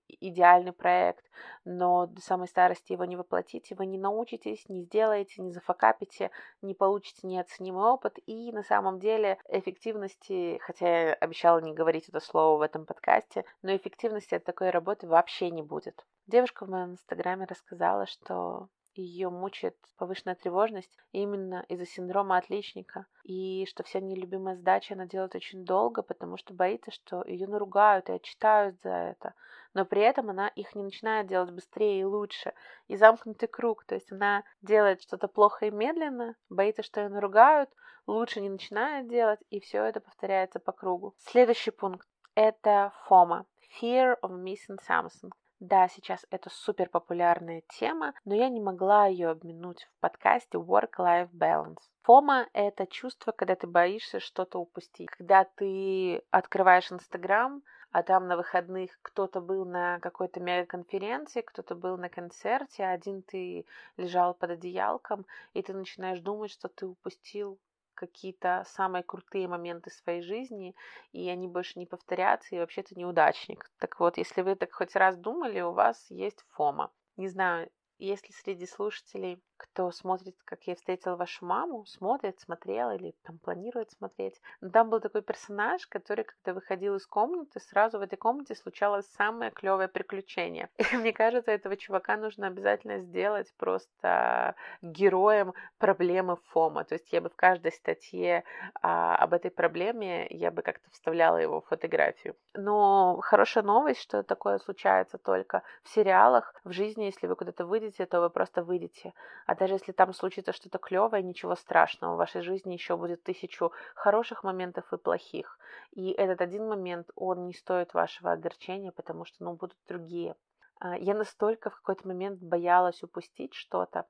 [0.08, 1.24] идеальный проект,
[1.64, 6.74] но до самой старости его не воплотите, вы не научитесь, не сделаете, не зафакапите, не
[6.74, 12.58] получите неоценимый опыт, и на самом деле эффективности, хотя я обещала не говорить это слово
[12.58, 16.04] в этом подкасте, но эффективности от такой работы вообще не будет.
[16.26, 23.06] Девушка в моем инстаграме рассказала, что ее мучает повышенная тревожность именно из-за синдрома отличника.
[23.24, 28.08] И что вся нелюбимая сдача она делает очень долго, потому что боится, что ее наругают
[28.08, 29.34] и отчитают за это.
[29.74, 32.52] Но при этом она их не начинает делать быстрее и лучше.
[32.88, 33.84] И замкнутый круг.
[33.84, 37.70] То есть она делает что-то плохо и медленно, боится, что ее наругают,
[38.06, 41.14] лучше не начинает делать, и все это повторяется по кругу.
[41.18, 43.44] Следующий пункт– это FOMA.
[43.80, 45.32] Fear of Missing Something.
[45.62, 51.30] Да, сейчас это супер популярная тема, но я не могла ее обминуть в подкасте Work-Life
[51.30, 51.78] Balance.
[52.02, 55.08] Фома— это чувство, когда ты боишься что-то упустить.
[55.10, 61.96] Когда ты открываешь Инстаграм, а там на выходных кто-то был на какой-то мега-конференции, кто-то был
[61.96, 63.64] на концерте, а один ты
[63.96, 67.60] лежал под одеялком, и ты начинаешь думать, что ты упустил
[68.06, 70.74] какие-то самые крутые моменты своей жизни,
[71.12, 73.70] и они больше не повторятся, и вообще ты неудачник.
[73.78, 76.90] Так вот, если вы так хоть раз думали, у вас есть фома.
[77.16, 83.14] Не знаю, если среди слушателей кто смотрит, как я встретила вашу маму, смотрит, смотрел или
[83.22, 84.40] там планирует смотреть.
[84.60, 89.06] Но там был такой персонаж, который, когда выходил из комнаты, сразу в этой комнате случалось
[89.16, 90.68] самое клевое приключение.
[90.92, 96.84] И мне кажется, этого чувака нужно обязательно сделать просто героем проблемы ФОМа.
[96.84, 98.44] То есть я бы в каждой статье
[98.80, 102.34] а, об этой проблеме, я бы как-то вставляла его фотографию.
[102.54, 106.54] Но хорошая новость, что такое случается только в сериалах.
[106.64, 109.12] В жизни, если вы куда-то выйдете, то вы просто выйдете.
[109.54, 112.14] Даже если там случится что-то клевое, ничего страшного.
[112.14, 115.58] В вашей жизни еще будет тысячу хороших моментов и плохих.
[115.92, 120.36] И этот один момент, он не стоит вашего огорчения, потому что, ну, будут другие.
[120.80, 124.06] А, я настолько в какой-то момент боялась упустить что-то,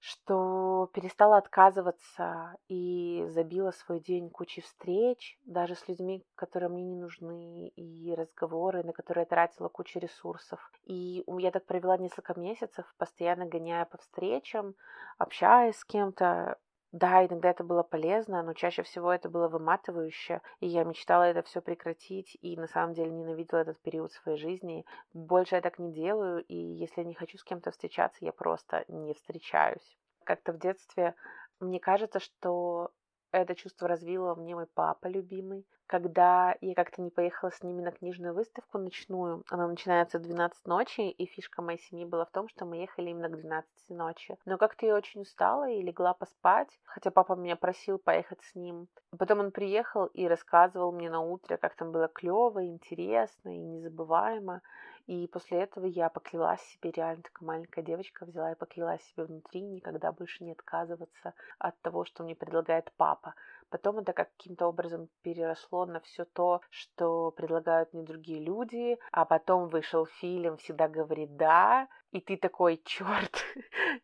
[0.00, 6.96] что перестала отказываться и забила свой день кучей встреч, даже с людьми, которые мне не
[6.96, 10.58] нужны, и разговоры, на которые я тратила кучу ресурсов.
[10.84, 14.74] И я так провела несколько месяцев, постоянно гоняя по встречам,
[15.18, 16.58] общаясь с кем-то,
[16.92, 21.42] да, иногда это было полезно, но чаще всего это было выматывающе, и я мечтала это
[21.42, 24.84] все прекратить, и на самом деле ненавидела этот период своей жизни.
[25.12, 28.84] Больше я так не делаю, и если я не хочу с кем-то встречаться, я просто
[28.88, 29.98] не встречаюсь.
[30.24, 31.14] Как-то в детстве
[31.60, 32.90] мне кажется, что
[33.32, 37.90] это чувство развило мне мой папа любимый, когда я как-то не поехала с ними на
[37.90, 39.42] книжную выставку ночную.
[39.50, 43.10] Она начинается в 12 ночи, и фишка моей семьи была в том, что мы ехали
[43.10, 44.36] именно к 12 ночи.
[44.44, 48.88] Но как-то я очень устала и легла поспать, хотя папа меня просил поехать с ним.
[49.18, 54.62] Потом он приехал и рассказывал мне на утро, как там было клево, интересно и незабываемо.
[55.10, 59.60] И после этого я поклялась себе, реально такая маленькая девочка взяла и поклялась себе внутри
[59.60, 63.34] никогда больше не отказываться от того, что мне предлагает папа.
[63.70, 69.68] Потом это каким-то образом переросло на все то, что предлагают мне другие люди, а потом
[69.68, 73.44] вышел фильм «Всегда говорит да», и ты такой, черт,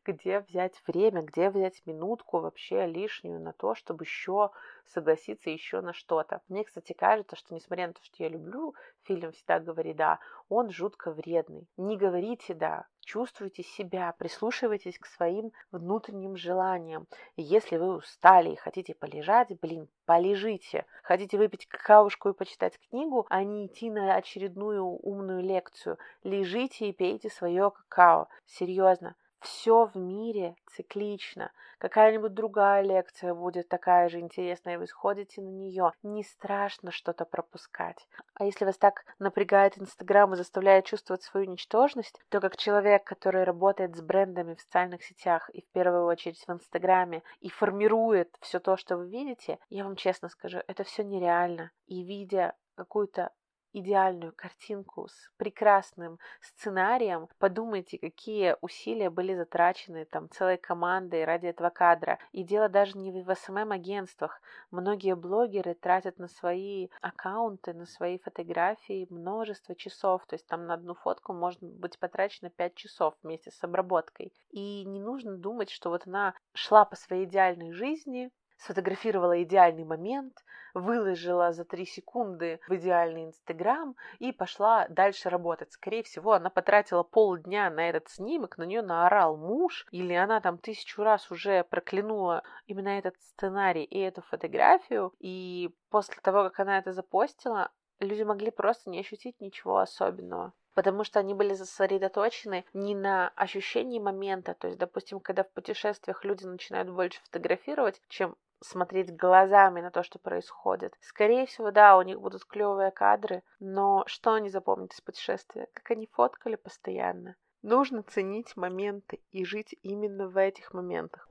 [0.05, 4.51] где взять время, где взять минутку вообще лишнюю на то, чтобы еще
[4.85, 6.41] согласиться еще на что-то.
[6.49, 10.71] Мне, кстати, кажется, что несмотря на то, что я люблю фильм «Всегда говори да», он
[10.71, 11.69] жутко вредный.
[11.77, 17.07] Не говорите «да», чувствуйте себя, прислушивайтесь к своим внутренним желаниям.
[17.37, 20.85] если вы устали и хотите полежать, блин, полежите.
[21.03, 25.99] Хотите выпить какаушку и почитать книгу, а не идти на очередную умную лекцию.
[26.25, 28.29] Лежите и пейте свое какао.
[28.47, 29.15] Серьезно.
[29.41, 31.53] Все в мире циклично.
[31.79, 35.93] Какая-нибудь другая лекция будет такая же интересная, и вы сходите на нее.
[36.03, 38.09] Не страшно что-то пропускать.
[38.35, 43.45] А если вас так напрягает Инстаграм и заставляет чувствовать свою ничтожность, то как человек, который
[43.45, 48.59] работает с брендами в социальных сетях и в первую очередь в Инстаграме и формирует все
[48.59, 51.71] то, что вы видите, я вам честно скажу, это все нереально.
[51.87, 53.31] И видя какую-то
[53.79, 61.69] идеальную картинку с прекрасным сценарием, подумайте, какие усилия были затрачены там целой командой ради этого
[61.69, 62.19] кадра.
[62.33, 64.41] И дело даже не в СММ-агентствах.
[64.71, 70.25] Многие блогеры тратят на свои аккаунты, на свои фотографии множество часов.
[70.27, 74.33] То есть там на одну фотку может быть потрачено 5 часов вместе с обработкой.
[74.51, 80.35] И не нужно думать, что вот она шла по своей идеальной жизни, сфотографировала идеальный момент,
[80.77, 85.73] выложила за три секунды в идеальный Инстаграм и пошла дальше работать.
[85.73, 90.59] Скорее всего, она потратила полдня на этот снимок, на нее наорал муж, или она там
[90.59, 96.79] тысячу раз уже проклянула именно этот сценарий и эту фотографию, и после того, как она
[96.79, 102.95] это запостила, люди могли просто не ощутить ничего особенного потому что они были сосредоточены не
[102.95, 109.15] на ощущении момента, то есть, допустим, когда в путешествиях люди начинают больше фотографировать, чем смотреть
[109.17, 110.95] глазами на то, что происходит.
[111.01, 115.69] Скорее всего, да, у них будут клевые кадры, но что они запомнят из путешествия?
[115.73, 117.37] Как они фоткали постоянно.
[117.63, 121.29] Нужно ценить моменты и жить именно в этих моментах.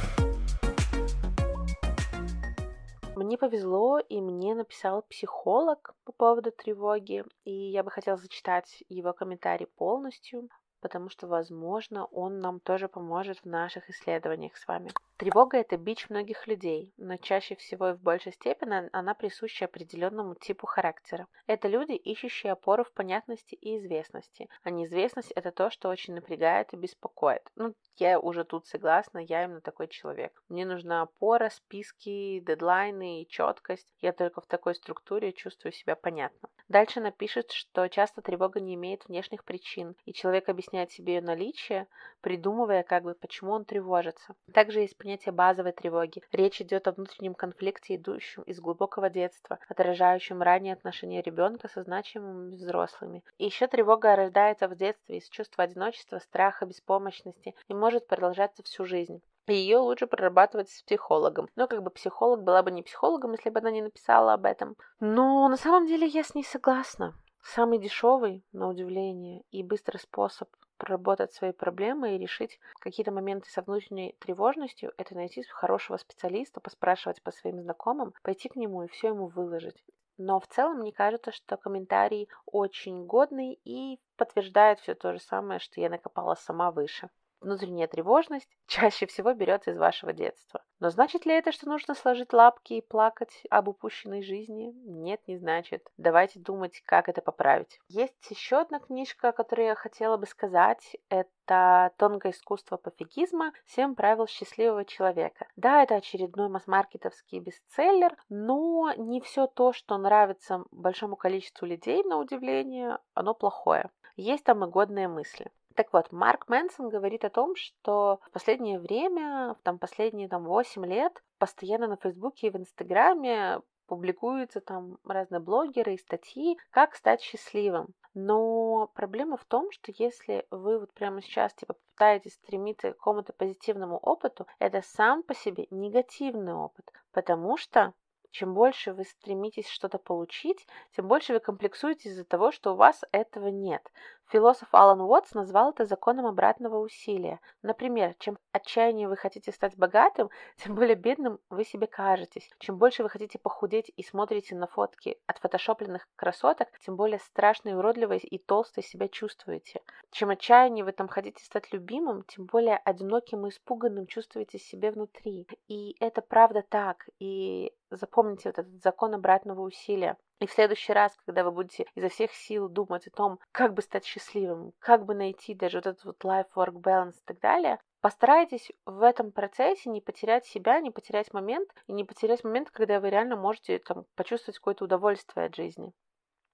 [3.15, 9.13] Мне повезло, и мне написал психолог по поводу тревоги, и я бы хотела зачитать его
[9.13, 10.49] комментарий полностью
[10.85, 14.91] потому что, возможно, он нам тоже поможет в наших исследованиях с вами.
[15.17, 20.35] Тревога– это бич многих людей, но чаще всего и в большей степени она присуща определенному
[20.35, 21.25] типу характера.
[21.47, 26.71] Это люди, ищущие опору в понятности и известности, а неизвестность– это то, что очень напрягает
[26.73, 27.49] и беспокоит.
[27.55, 30.43] Ну, я уже тут согласна, я именно такой человек.
[30.49, 33.87] Мне нужна опора, списки, дедлайны и четкость.
[34.01, 36.49] Я только в такой структуре чувствую себя понятно.
[36.67, 41.87] Дальше напишет, что часто тревога не имеет внешних причин, и человек объясняет себе ее наличие,
[42.21, 44.35] придумывая, как бы, почему он тревожится.
[44.53, 46.21] Также есть понятие базовой тревоги.
[46.31, 52.55] Речь идет о внутреннем конфликте, идущем из глубокого детства, отражающем ранние отношения ребенка со значимыми
[52.55, 53.23] взрослыми.
[53.37, 58.85] И еще тревога рождается в детстве из чувства одиночества, страха, беспомощности и может продолжаться всю
[58.85, 59.21] жизнь.
[59.47, 61.47] Ее лучше прорабатывать с психологом.
[61.55, 64.75] Но как бы психолог была бы не психологом, если бы она не написала об этом.
[64.99, 67.13] Но на самом деле я с ней согласна.
[67.43, 73.61] Самый дешевый, на удивление, и быстрый способ проработать свои проблемы и решить какие-то моменты со
[73.61, 79.09] внутренней тревожностью, это найти хорошего специалиста, поспрашивать по своим знакомым, пойти к нему и все
[79.09, 79.83] ему выложить.
[80.17, 85.59] Но в целом мне кажется, что комментарий очень годный и подтверждает все то же самое,
[85.59, 87.09] что я накопала сама выше.
[87.41, 90.63] Внутренняя тревожность чаще всего берется из вашего детства.
[90.79, 94.73] Но значит ли это, что нужно сложить лапки и плакать об упущенной жизни?
[94.85, 95.87] Нет, не значит.
[95.97, 97.79] Давайте думать, как это поправить.
[97.87, 100.97] Есть еще одна книжка, которую я хотела бы сказать.
[101.09, 103.53] Это «Тонкое искусство пофигизма.
[103.65, 105.47] Семь правил счастливого человека».
[105.55, 112.17] Да, это очередной масс-маркетовский бестселлер, но не все то, что нравится большому количеству людей, на
[112.17, 113.91] удивление, оно плохое.
[114.17, 115.51] Есть там и годные мысли.
[115.75, 120.45] Так вот, Марк Мэнсон говорит о том, что в последнее время, в там последние там
[120.45, 126.95] 8 лет, постоянно на Фейсбуке и в Инстаграме публикуются там разные блогеры и статьи, как
[126.95, 127.93] стать счастливым.
[128.13, 133.33] Но проблема в том, что если вы вот прямо сейчас типа пытаетесь стремиться к какому-то
[133.33, 137.93] позитивному опыту, это сам по себе негативный опыт, потому что
[138.35, 143.01] чем больше вы стремитесь что-то получить, тем больше вы комплексуете из-за того, что у вас
[143.13, 143.81] этого нет.
[144.29, 147.39] Философ Алан Уотс назвал это законом обратного усилия.
[147.61, 152.49] Например, чем отчаяннее вы хотите стать богатым, тем более бедным вы себе кажетесь.
[152.59, 157.75] Чем больше вы хотите похудеть и смотрите на фотки от фотошопленных красоток, тем более страшной,
[157.75, 159.81] уродливой и толстой себя чувствуете.
[160.11, 165.47] Чем отчаяннее вы там хотите стать любимым, тем более одиноким и испуганным чувствуете себя внутри.
[165.67, 167.07] И это правда так.
[167.19, 170.17] И запомните вот этот закон обратного усилия.
[170.39, 173.81] И в следующий раз, когда вы будете изо всех сил думать о том, как бы
[173.81, 178.71] стать счастливым, как бы найти даже вот этот вот life-work balance и так далее, постарайтесь
[178.85, 183.09] в этом процессе не потерять себя, не потерять момент, и не потерять момент, когда вы
[183.09, 185.93] реально можете там, почувствовать какое-то удовольствие от жизни.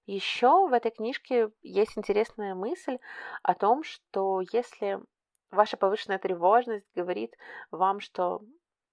[0.06, 2.98] Еще в этой книжке есть интересная мысль
[3.42, 5.00] о том, что если
[5.50, 7.36] ваша повышенная тревожность говорит
[7.70, 8.42] вам, что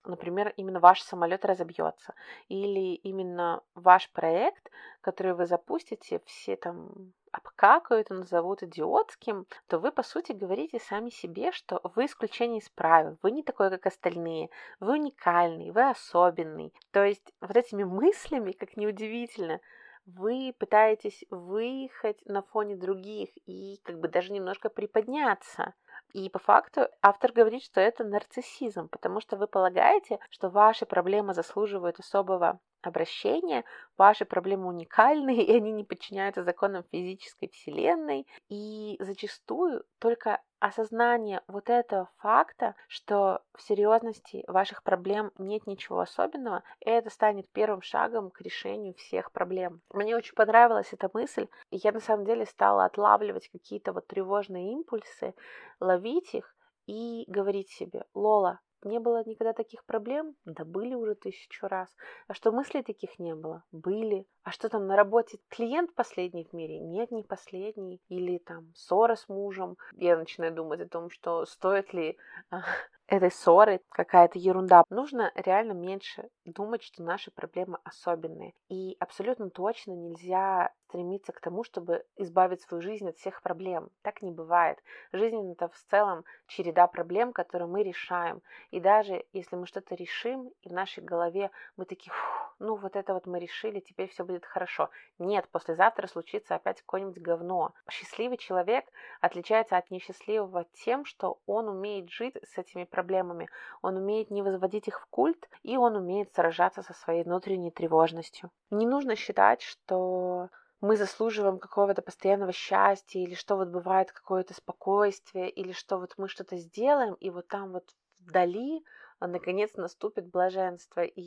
[0.06, 2.14] например, именно ваш самолет разобьется,
[2.48, 4.70] или именно ваш проект,
[5.02, 11.10] который вы запустите, все там обкакают и назовут идиотским, то вы, по сути, говорите сами
[11.10, 16.74] себе, что вы исключение из правил, вы не такой, как остальные, вы уникальный, вы особенный.
[16.92, 19.60] То есть вот этими мыслями, как неудивительно,
[20.06, 25.76] вы пытаетесь выехать на фоне других и как бы даже немножко приподняться.
[26.14, 31.34] И по факту автор говорит, что это нарциссизм, потому что вы полагаете, что ваши проблемы
[31.34, 33.64] заслуживают особого обращения,
[33.98, 38.28] ваши проблемы уникальны, и они не подчиняются законам физической вселенной.
[38.50, 46.64] И зачастую только осознание вот этого факта, что в серьезности ваших проблем нет ничего особенного,
[46.80, 49.82] это станет первым шагом к решению всех проблем.
[49.92, 54.74] Мне очень понравилась эта мысль, и я на самом деле стала отлавливать какие-то вот тревожные
[54.74, 55.34] импульсы,
[55.80, 56.56] ловить их
[56.86, 60.36] и говорить себе, Лола, не было никогда таких проблем?
[60.46, 61.90] Да были уже тысячу раз.
[62.28, 63.64] А что мыслей таких не было?
[63.72, 64.26] Были.
[64.44, 65.40] А что там на работе?
[65.50, 66.80] Клиент последний в мире?
[66.80, 68.02] Нет, не последний.
[68.08, 69.78] Или там ссора с мужем.
[69.94, 72.18] Я начинаю думать о том, что стоит ли
[72.50, 72.62] а,
[73.08, 74.84] этой ссоры какая-то ерунда.
[74.90, 78.54] Нужно реально меньше думать, что наши проблемы особенные.
[78.70, 83.90] И абсолютно точно нельзя стремиться к тому, чтобы избавить свою жизнь от всех проблем.
[84.02, 84.80] Так не бывает.
[85.12, 88.42] Жизнь это в целом череда проблем, которые мы решаем.
[88.72, 92.12] И даже если мы что-то решим, и в нашей голове мы такие,
[92.58, 94.90] ну вот это вот мы решили, теперь все будет хорошо.
[95.18, 97.74] Нет, послезавтра случится опять какое-нибудь говно.
[97.90, 98.86] Счастливый человек
[99.22, 103.50] отличается от несчастливого тем, что он умеет жить с этими проблемами,
[103.82, 108.52] он умеет не возводить их в культ, и он умеет сражаться со своей внутренней тревожностью.
[108.70, 110.50] Не нужно считать, что
[110.82, 116.30] мы заслуживаем какого-то постоянного счастья, или что вот бывает какое-то спокойствие, или что вот мы
[116.30, 117.84] что-то сделаем, и вот там вот
[118.20, 118.84] вдали
[119.28, 121.22] наконец наступит блаженство, и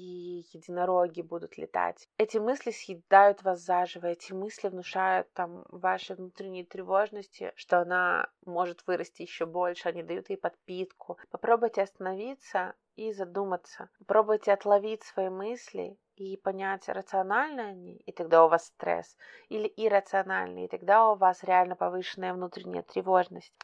[0.52, 2.08] единороги будут летать.
[2.18, 8.86] Эти мысли съедают вас заживо, эти мысли внушают там вашей внутренней тревожности, что она может
[8.86, 11.18] вырасти еще больше, они дают ей подпитку.
[11.30, 13.88] Попробуйте остановиться и задуматься.
[13.98, 19.16] Попробуйте отловить свои мысли и понять, рациональны они, и тогда у вас стресс,
[19.48, 23.58] или иррациональны, и тогда у вас реально повышенная внутренняя тревожность.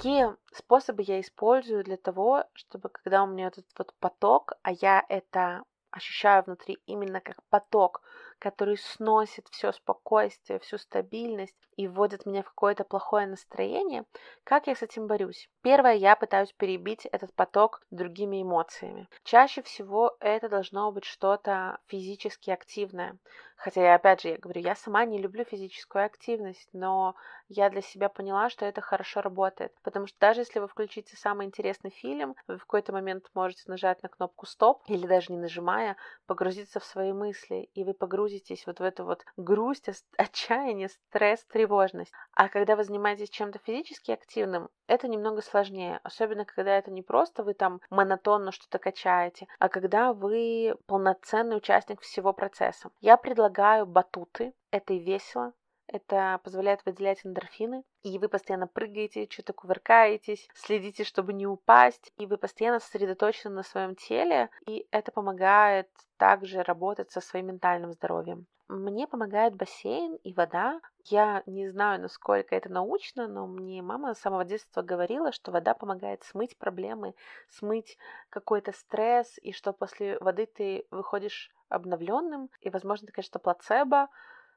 [0.00, 5.04] Какие способы я использую для того, чтобы когда у меня этот вот поток, а я
[5.10, 8.00] это ощущаю внутри именно как поток,
[8.38, 14.06] который сносит все спокойствие, всю стабильность и вводит меня в какое-то плохое настроение,
[14.42, 15.50] как я с этим борюсь?
[15.60, 19.06] Первое, я пытаюсь перебить этот поток другими эмоциями.
[19.24, 23.18] Чаще всего это должно быть что-то физически активное.
[23.60, 27.14] Хотя, я, опять же, я говорю, я сама не люблю физическую активность, но
[27.48, 29.74] я для себя поняла, что это хорошо работает.
[29.82, 34.02] Потому что даже если вы включите самый интересный фильм, вы в какой-то момент можете нажать
[34.02, 35.96] на кнопку «Стоп» или даже не нажимая,
[36.26, 42.12] погрузиться в свои мысли, и вы погрузитесь вот в эту вот грусть, отчаяние, стресс, тревожность.
[42.32, 47.44] А когда вы занимаетесь чем-то физически активным, это немного сложнее, особенно когда это не просто
[47.44, 52.90] вы там монотонно что-то качаете, а когда вы полноценный участник всего процесса.
[53.00, 53.49] Я предлагаю
[53.84, 55.52] батуты, это весело,
[55.86, 62.26] это позволяет выделять эндорфины, и вы постоянно прыгаете, что-то кувыркаетесь, следите, чтобы не упасть, и
[62.26, 68.46] вы постоянно сосредоточены на своем теле, и это помогает также работать со своим ментальным здоровьем.
[68.72, 70.80] Мне помогает бассейн и вода.
[71.06, 75.74] Я не знаю, насколько это научно, но мне мама с самого детства говорила, что вода
[75.74, 77.16] помогает смыть проблемы,
[77.48, 77.98] смыть
[78.28, 84.08] какой-то стресс, и что после воды ты выходишь обновленным, и, возможно, это, конечно, плацебо,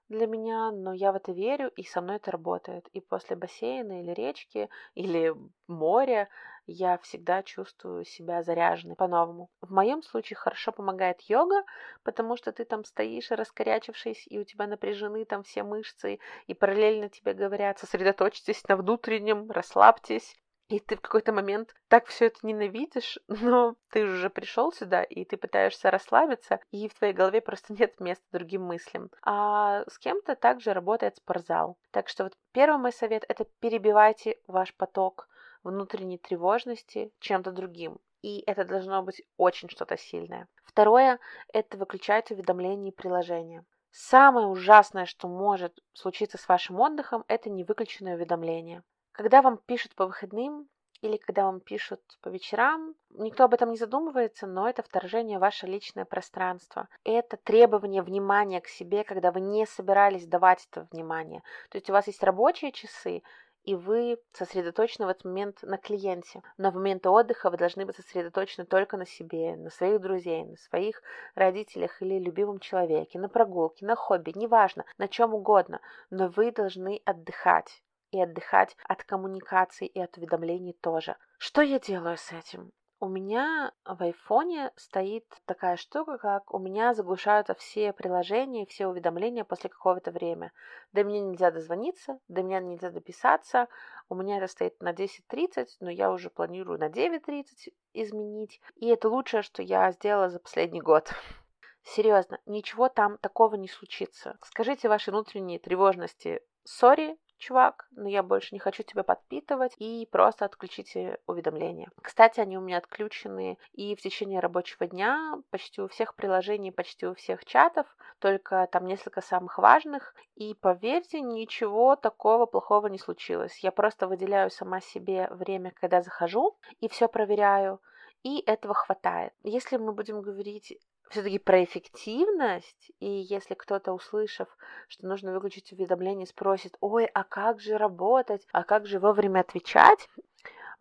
[0.10, 2.88] для меня, но я в это верю, и со мной это работает.
[2.94, 5.34] И после бассейна или речки, или
[5.68, 6.30] моря
[6.66, 9.50] я всегда чувствую себя заряженной по-новому.
[9.62, 11.64] В моем случае хорошо помогает йога,
[12.04, 17.10] потому что ты там стоишь, раскорячившись, и у тебя напряжены там все мышцы, и параллельно
[17.10, 20.36] тебе говорят, сосредоточьтесь на внутреннем, расслабьтесь,
[20.74, 25.24] и ты в какой-то момент так все это ненавидишь, но ты уже пришел сюда, и
[25.24, 29.12] ты пытаешься расслабиться, и в твоей голове просто нет места другим мыслям.
[29.22, 31.78] А с кем-то также работает спортзал.
[31.92, 35.30] Так что вот первый мой совет– это перебивайте ваш поток
[35.62, 38.00] внутренней тревожности чем-то другим.
[38.24, 40.48] И это должно быть очень что-то сильное.
[40.64, 41.20] Второе–
[41.54, 43.64] это выключать уведомления и приложения.
[43.92, 48.82] Самое ужасное, что может случиться с вашим отдыхом, это невыключенное уведомление.
[49.14, 50.68] Когда вам пишут по выходным
[51.02, 55.42] или когда вам пишут по вечерам, никто об этом не задумывается, но это вторжение в
[55.42, 56.88] ваше личное пространство.
[57.04, 61.44] Это требование внимания к себе, когда вы не собирались давать это внимание.
[61.70, 63.22] То есть у вас есть рабочие часы,
[63.64, 66.42] и вы сосредоточены в этот момент на клиенте.
[66.58, 70.58] Но в момент отдыха вы должны быть сосредоточены только на себе, на своих друзей, на
[70.58, 71.04] своих
[71.36, 75.82] родителях или любимом человеке, на прогулке, на хобби, неважно, на чем угодно.
[76.10, 77.84] Но вы должны отдыхать
[78.14, 81.18] и отдыхать от коммуникаций и от уведомлений тоже.
[81.38, 82.72] Что я делаю с этим?
[83.04, 89.44] У меня в айфоне стоит такая штука, как у меня заглушаются все приложения, все уведомления
[89.44, 90.54] после какого-то времени.
[90.94, 93.68] До меня нельзя дозвониться, до меня нельзя дописаться.
[94.08, 98.62] У меня это стоит на 10.30, но я уже планирую на 9.30 изменить.
[98.78, 101.12] И это лучшее, что я сделала за последний год.
[101.84, 104.38] Серьезно, ничего там такого не случится.
[104.44, 110.46] Скажите вашей внутренней тревожности «Сори, чувак, но я больше не хочу тебя подпитывать, и просто
[110.46, 111.90] отключите уведомления.
[112.02, 117.06] Кстати, они у меня отключены и в течение рабочего дня почти у всех приложений, почти
[117.06, 117.88] у всех чатов,
[118.20, 123.60] только там несколько самых важных, и поверьте, ничего такого плохого не случилось.
[123.60, 127.82] Я просто выделяю сама себе время, когда захожу, и все проверяю,
[128.24, 129.34] и этого хватает.
[129.44, 130.78] Если мы будем говорить
[131.14, 134.48] все-таки про эффективность, и если кто-то, услышав,
[134.88, 140.10] что нужно выключить уведомление, спросит, ой, а как же работать, а как же вовремя отвечать,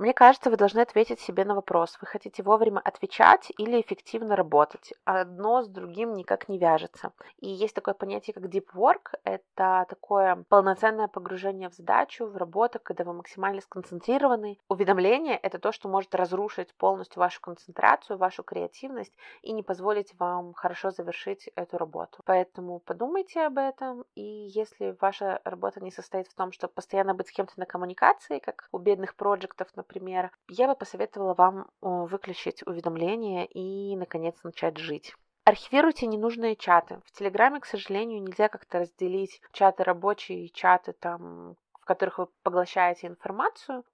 [0.02, 4.92] мне кажется, вы должны ответить себе на вопрос, вы хотите вовремя отвечать или эффективно работать.
[5.04, 7.12] Одно с другим никак не вяжется.
[7.38, 9.14] И есть такое понятие, как deep work.
[9.22, 14.58] Это такое полноценное погружение в задачу, в работу, когда вы максимально сконцентрированы.
[14.68, 20.52] Уведомление— это то, что может разрушить полностью вашу концентрацию, вашу креативность и не позволить вам
[20.52, 22.22] хорошо завершить эту работу.
[22.24, 27.28] Поэтому подумайте об этом, и если ваша работа не состоит в том, чтобы постоянно быть
[27.28, 32.66] с кем-то на коммуникации, как у бедных проектов, например, например, я бы посоветовала вам выключить
[32.66, 35.14] уведомления и, наконец, начать жить.
[35.44, 37.00] Архивируйте ненужные чаты.
[37.04, 42.28] В Телеграме, к сожалению, нельзя как-то разделить чаты рабочие и чаты, там, в которых вы
[42.42, 43.84] поглощаете информацию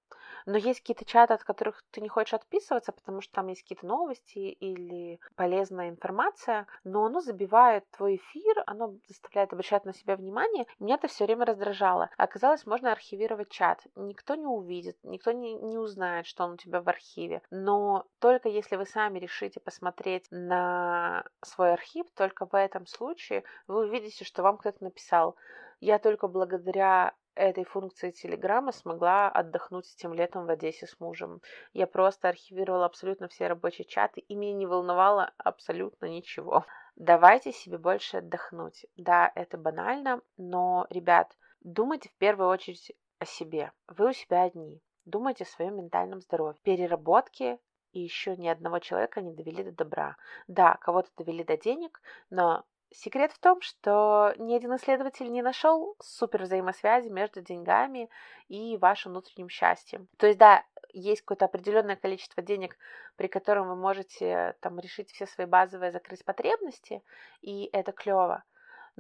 [0.49, 3.87] но есть какие-то чаты, от которых ты не хочешь отписываться, потому что там есть какие-то
[3.87, 10.67] новости или полезная информация, но оно забивает твой эфир, оно заставляет обращать на себя внимание.
[10.79, 12.09] Меня это все время раздражало.
[12.17, 13.87] Оказалось, можно архивировать чат.
[13.95, 17.43] Никто не увидит, никто не, не узнает, что он у тебя в архиве.
[17.51, 23.87] Но только если вы сами решите посмотреть на свой архив, только в этом случае вы
[23.87, 25.37] увидите, что вам кто-то написал.
[25.81, 31.41] Я только благодаря этой функции Телеграма смогла отдохнуть этим летом в Одессе с мужем.
[31.73, 36.67] Я просто архивировала абсолютно все рабочие чаты, и меня не волновало абсолютно ничего.
[36.97, 38.87] Давайте себе больше отдохнуть.
[38.97, 43.73] Да, это банально, но, ребят, думайте в первую очередь о себе.
[43.87, 44.83] Вы у себя одни.
[45.05, 46.61] Думайте о своем ментальном здоровье.
[46.63, 47.59] Переработки
[47.93, 50.17] и еще ни одного человека не довели до добра.
[50.49, 55.95] Да, кого-то довели до денег, но Секрет в том, что ни один исследователь не нашел
[56.01, 58.09] супер взаимосвязи между деньгами
[58.49, 60.09] и вашим внутренним счастьем.
[60.17, 62.79] То есть, да, есть какое-то определенное количество денег,
[63.17, 67.03] при котором вы можете там решить все свои базовые закрыть потребности,
[67.43, 68.43] и это клево.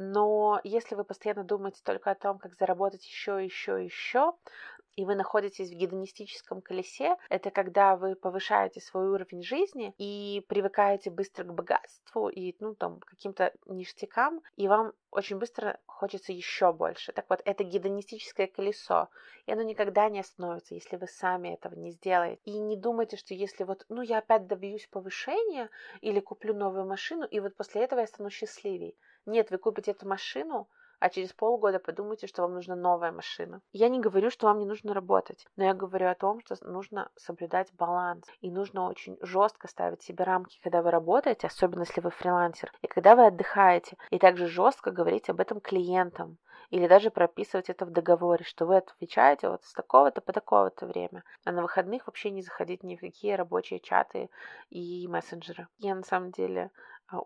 [0.00, 4.32] Но если вы постоянно думаете только о том, как заработать еще, еще, еще,
[4.94, 11.10] и вы находитесь в гедонистическом колесе, это когда вы повышаете свой уровень жизни и привыкаете
[11.10, 17.12] быстро к богатству и, ну, там, каким-то ништякам, и вам очень быстро хочется еще больше.
[17.12, 19.08] Так вот, это гедонистическое колесо,
[19.46, 22.40] и оно никогда не остановится, если вы сами этого не сделаете.
[22.44, 25.70] И не думайте, что если вот, ну, я опять добьюсь повышения
[26.02, 28.96] или куплю новую машину, и вот после этого я стану счастливей.
[29.28, 30.68] Нет, вы купите эту машину,
[31.00, 33.60] а через полгода подумайте, что вам нужна новая машина.
[33.72, 37.10] Я не говорю, что вам не нужно работать, но я говорю о том, что нужно
[37.14, 38.24] соблюдать баланс.
[38.40, 42.86] И нужно очень жестко ставить себе рамки, когда вы работаете, особенно если вы фрилансер, и
[42.86, 43.98] когда вы отдыхаете.
[44.08, 46.38] И также жестко говорить об этом клиентам
[46.70, 51.24] или даже прописывать это в договоре, что вы отвечаете вот с такого-то по такого-то время,
[51.44, 54.28] а на выходных вообще не заходить ни в какие рабочие чаты
[54.70, 55.68] и мессенджеры.
[55.78, 56.70] Я на самом деле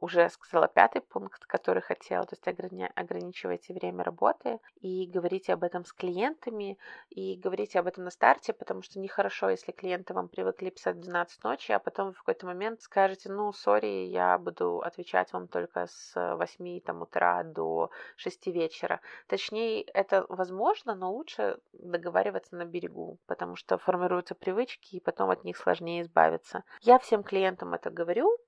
[0.00, 5.64] уже сказала пятый пункт, который хотела, то есть ограни- ограничивайте время работы и говорите об
[5.64, 6.78] этом с клиентами,
[7.10, 11.00] и говорите об этом на старте, потому что нехорошо, если клиенты вам привыкли писать в
[11.00, 15.86] 12 ночи, а потом в какой-то момент скажете, ну, сори, я буду отвечать вам только
[15.86, 19.00] с 8 там, утра до 6 вечера.
[19.26, 25.44] Точнее, это возможно, но лучше договариваться на берегу, потому что формируются привычки, и потом от
[25.44, 26.62] них сложнее избавиться.
[26.80, 28.38] Я всем клиентам это говорю,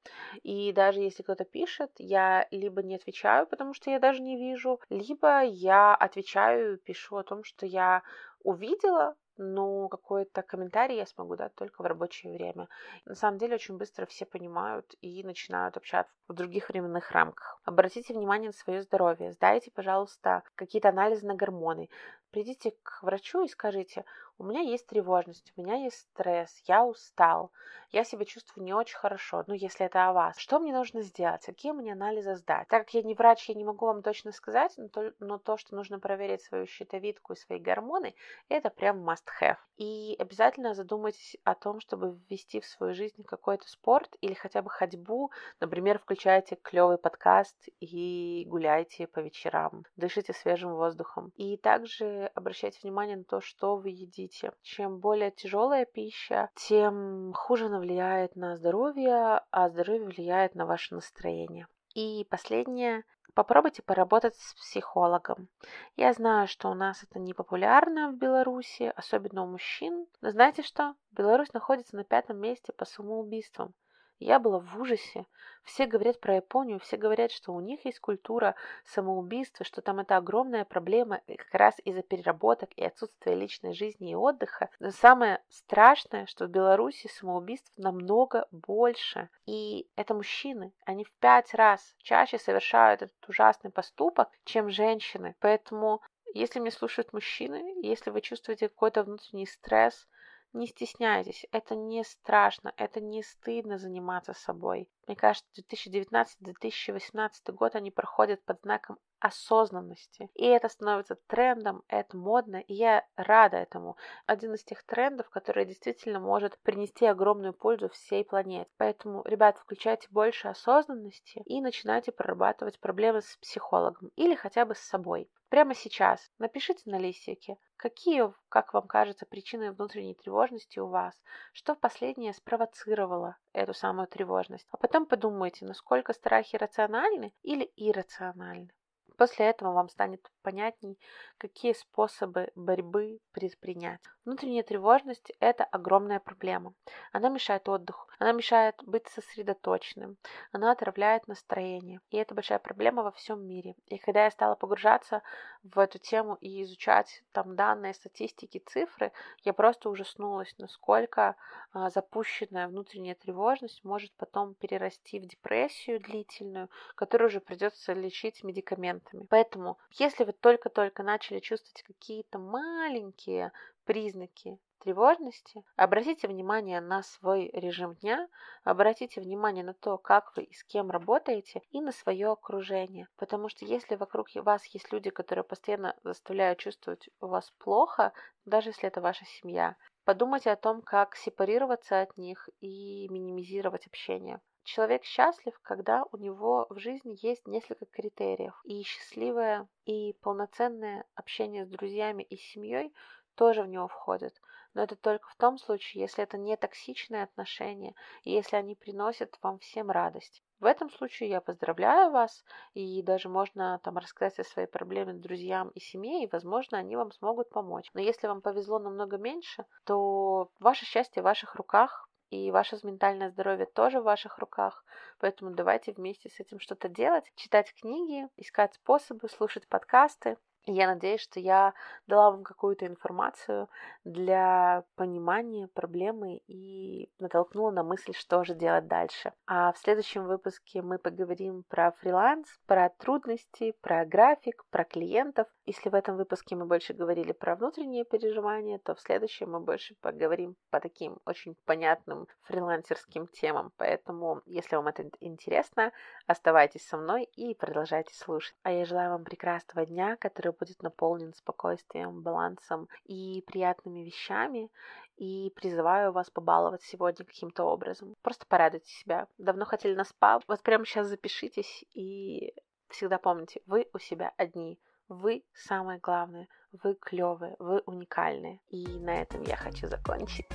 [0.42, 4.80] и даже если кто-то пишет, я либо не отвечаю, потому что я даже не вижу,
[4.90, 8.02] либо я отвечаю, пишу о том, что я
[8.42, 12.68] увидела, но какой-то комментарий я смогу дать только в рабочее время.
[13.04, 17.60] На самом деле очень быстро все понимают и начинают общаться в других временных рамках.
[17.64, 21.88] Обратите внимание на свое здоровье, сдайте, пожалуйста, какие-то анализы на гормоны.
[22.30, 24.04] Придите к врачу и скажите,
[24.38, 27.52] у меня есть тревожность, у меня есть стресс, я устал,
[27.90, 30.36] я себя чувствую не очень хорошо, ну, если это о вас.
[30.38, 31.46] Что мне нужно сделать?
[31.46, 32.66] Какие мне анализы сдать?
[32.68, 35.56] Так как я не врач, я не могу вам точно сказать, но то, но то
[35.56, 38.14] что нужно проверить свою щитовидку и свои гормоны,
[38.48, 39.58] это прям must have.
[39.76, 44.70] И обязательно задумайтесь о том, чтобы ввести в свою жизнь какой-то спорт или хотя бы
[44.70, 45.30] ходьбу.
[45.60, 51.32] Например, включайте клевый подкаст и гуляйте по вечерам, дышите свежим воздухом.
[51.36, 53.90] И также обращайте внимание на то, что вы
[54.24, 54.52] едите.
[54.62, 60.94] Чем более тяжелая пища, тем хуже она влияет на здоровье, а здоровье влияет на ваше
[60.94, 61.66] настроение.
[61.94, 63.04] И последнее.
[63.34, 65.48] Попробуйте поработать с психологом.
[65.96, 70.06] Я знаю, что у нас это не популярно в Беларуси, особенно у мужчин.
[70.20, 70.94] Но знаете что?
[71.10, 73.74] Беларусь находится на пятом месте по самоубийствам.
[74.18, 75.26] Я была в ужасе.
[75.64, 78.54] Все говорят про Японию, все говорят, что у них есть культура
[78.84, 84.14] самоубийства, что там это огромная проблема как раз из-за переработок и отсутствия личной жизни и
[84.14, 84.68] отдыха.
[84.78, 89.30] Но самое страшное, что в Беларуси самоубийств намного больше.
[89.46, 90.72] И это мужчины.
[90.84, 95.34] Они в пять раз чаще совершают этот ужасный поступок, чем женщины.
[95.40, 96.02] Поэтому
[96.34, 100.06] если меня слушают мужчины, если вы чувствуете какой-то внутренний стресс,
[100.54, 104.88] не стесняйтесь, это не страшно, это не стыдно заниматься собой.
[105.06, 110.28] Мне кажется, 2019-2018 год они проходят под знаком осознанности.
[110.34, 113.96] И это становится трендом, это модно, и я рада этому.
[114.26, 118.70] Один из тех трендов, который действительно может принести огромную пользу всей планете.
[118.76, 124.80] Поэтому, ребят, включайте больше осознанности и начинайте прорабатывать проблемы с психологом или хотя бы с
[124.80, 125.30] собой.
[125.48, 131.12] Прямо сейчас напишите на листике, какие, как вам кажется, причины внутренней тревожности у вас,
[131.52, 134.66] что в последнее спровоцировало эту самую тревожность.
[134.70, 138.70] А потом подумайте, насколько страхи рациональны или иррациональны.
[139.18, 140.98] После этого вам станет понятней,
[141.38, 144.00] какие способы борьбы предпринять.
[144.24, 146.74] Внутренняя тревожность– это огромная проблема.
[147.12, 150.16] Она мешает отдыху, она мешает быть сосредоточенным,
[150.52, 152.00] она отравляет настроение.
[152.10, 153.74] И это большая проблема во всем мире.
[153.86, 155.22] И когда я стала погружаться
[155.62, 161.36] в эту тему и изучать там данные, статистики, цифры, я просто ужаснулась, насколько
[161.72, 169.26] а, запущенная внутренняя тревожность может потом перерасти в депрессию длительную, которую уже придется лечить медикаментами.
[169.28, 173.52] Поэтому, если вы только-только начали чувствовать какие-то маленькие
[173.84, 178.28] признаки тревожности, обратите внимание на свой режим дня,
[178.64, 183.08] обратите внимание на то, как вы и с кем работаете, и на свое окружение.
[183.16, 188.12] Потому что если вокруг вас есть люди, которые постоянно заставляют чувствовать вас плохо,
[188.44, 194.40] даже если это ваша семья, подумайте о том, как сепарироваться от них и минимизировать общение.
[194.64, 198.58] Человек счастлив, когда у него в жизни есть несколько критериев.
[198.64, 202.92] И счастливое и полноценное общение с друзьями и семьей
[203.34, 204.40] тоже в него входит.
[204.72, 209.38] Но это только в том случае, если это не токсичные отношения, и если они приносят
[209.42, 210.42] вам всем радость.
[210.60, 212.42] В этом случае я поздравляю вас,
[212.72, 217.12] и даже можно там рассказать о своей проблеме друзьям и семье, и, возможно, они вам
[217.12, 217.90] смогут помочь.
[217.92, 223.30] Но если вам повезло намного меньше, то ваше счастье в ваших руках, и ваше ментальное
[223.30, 224.84] здоровье тоже в ваших руках.
[225.18, 230.36] Поэтому давайте вместе с этим что-то делать, читать книги, искать способы, слушать подкасты.
[230.66, 231.74] Я надеюсь, что я
[232.06, 233.68] дала вам какую-то информацию
[234.04, 239.34] для понимания проблемы и натолкнула на мысль, что же делать дальше.
[239.46, 245.48] А в следующем выпуске мы поговорим про фриланс, про трудности, про график, про клиентов.
[245.66, 249.94] Если в этом выпуске мы больше говорили про внутренние переживания, то в следующем мы больше
[250.00, 253.70] поговорим по таким очень понятным фрилансерским темам.
[253.76, 255.92] Поэтому, если вам это интересно,
[256.26, 258.54] оставайтесь со мной и продолжайте слушать.
[258.62, 264.70] А я желаю вам прекрасного дня, который будет наполнен спокойствием, балансом и приятными вещами.
[265.16, 268.16] И призываю вас побаловать сегодня каким-то образом.
[268.22, 269.28] Просто порадуйте себя.
[269.38, 270.40] Давно хотели на спа?
[270.48, 272.52] Вот прямо сейчас запишитесь и
[272.88, 274.78] всегда помните, вы у себя одни.
[275.08, 276.48] Вы самое главное.
[276.82, 278.60] Вы клевые, вы уникальные.
[278.68, 280.46] И на этом я хочу закончить.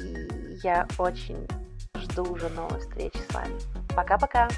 [0.00, 0.26] И
[0.64, 1.46] я очень
[1.94, 3.58] жду уже новой встречи с вами.
[3.94, 4.48] Пока-пока!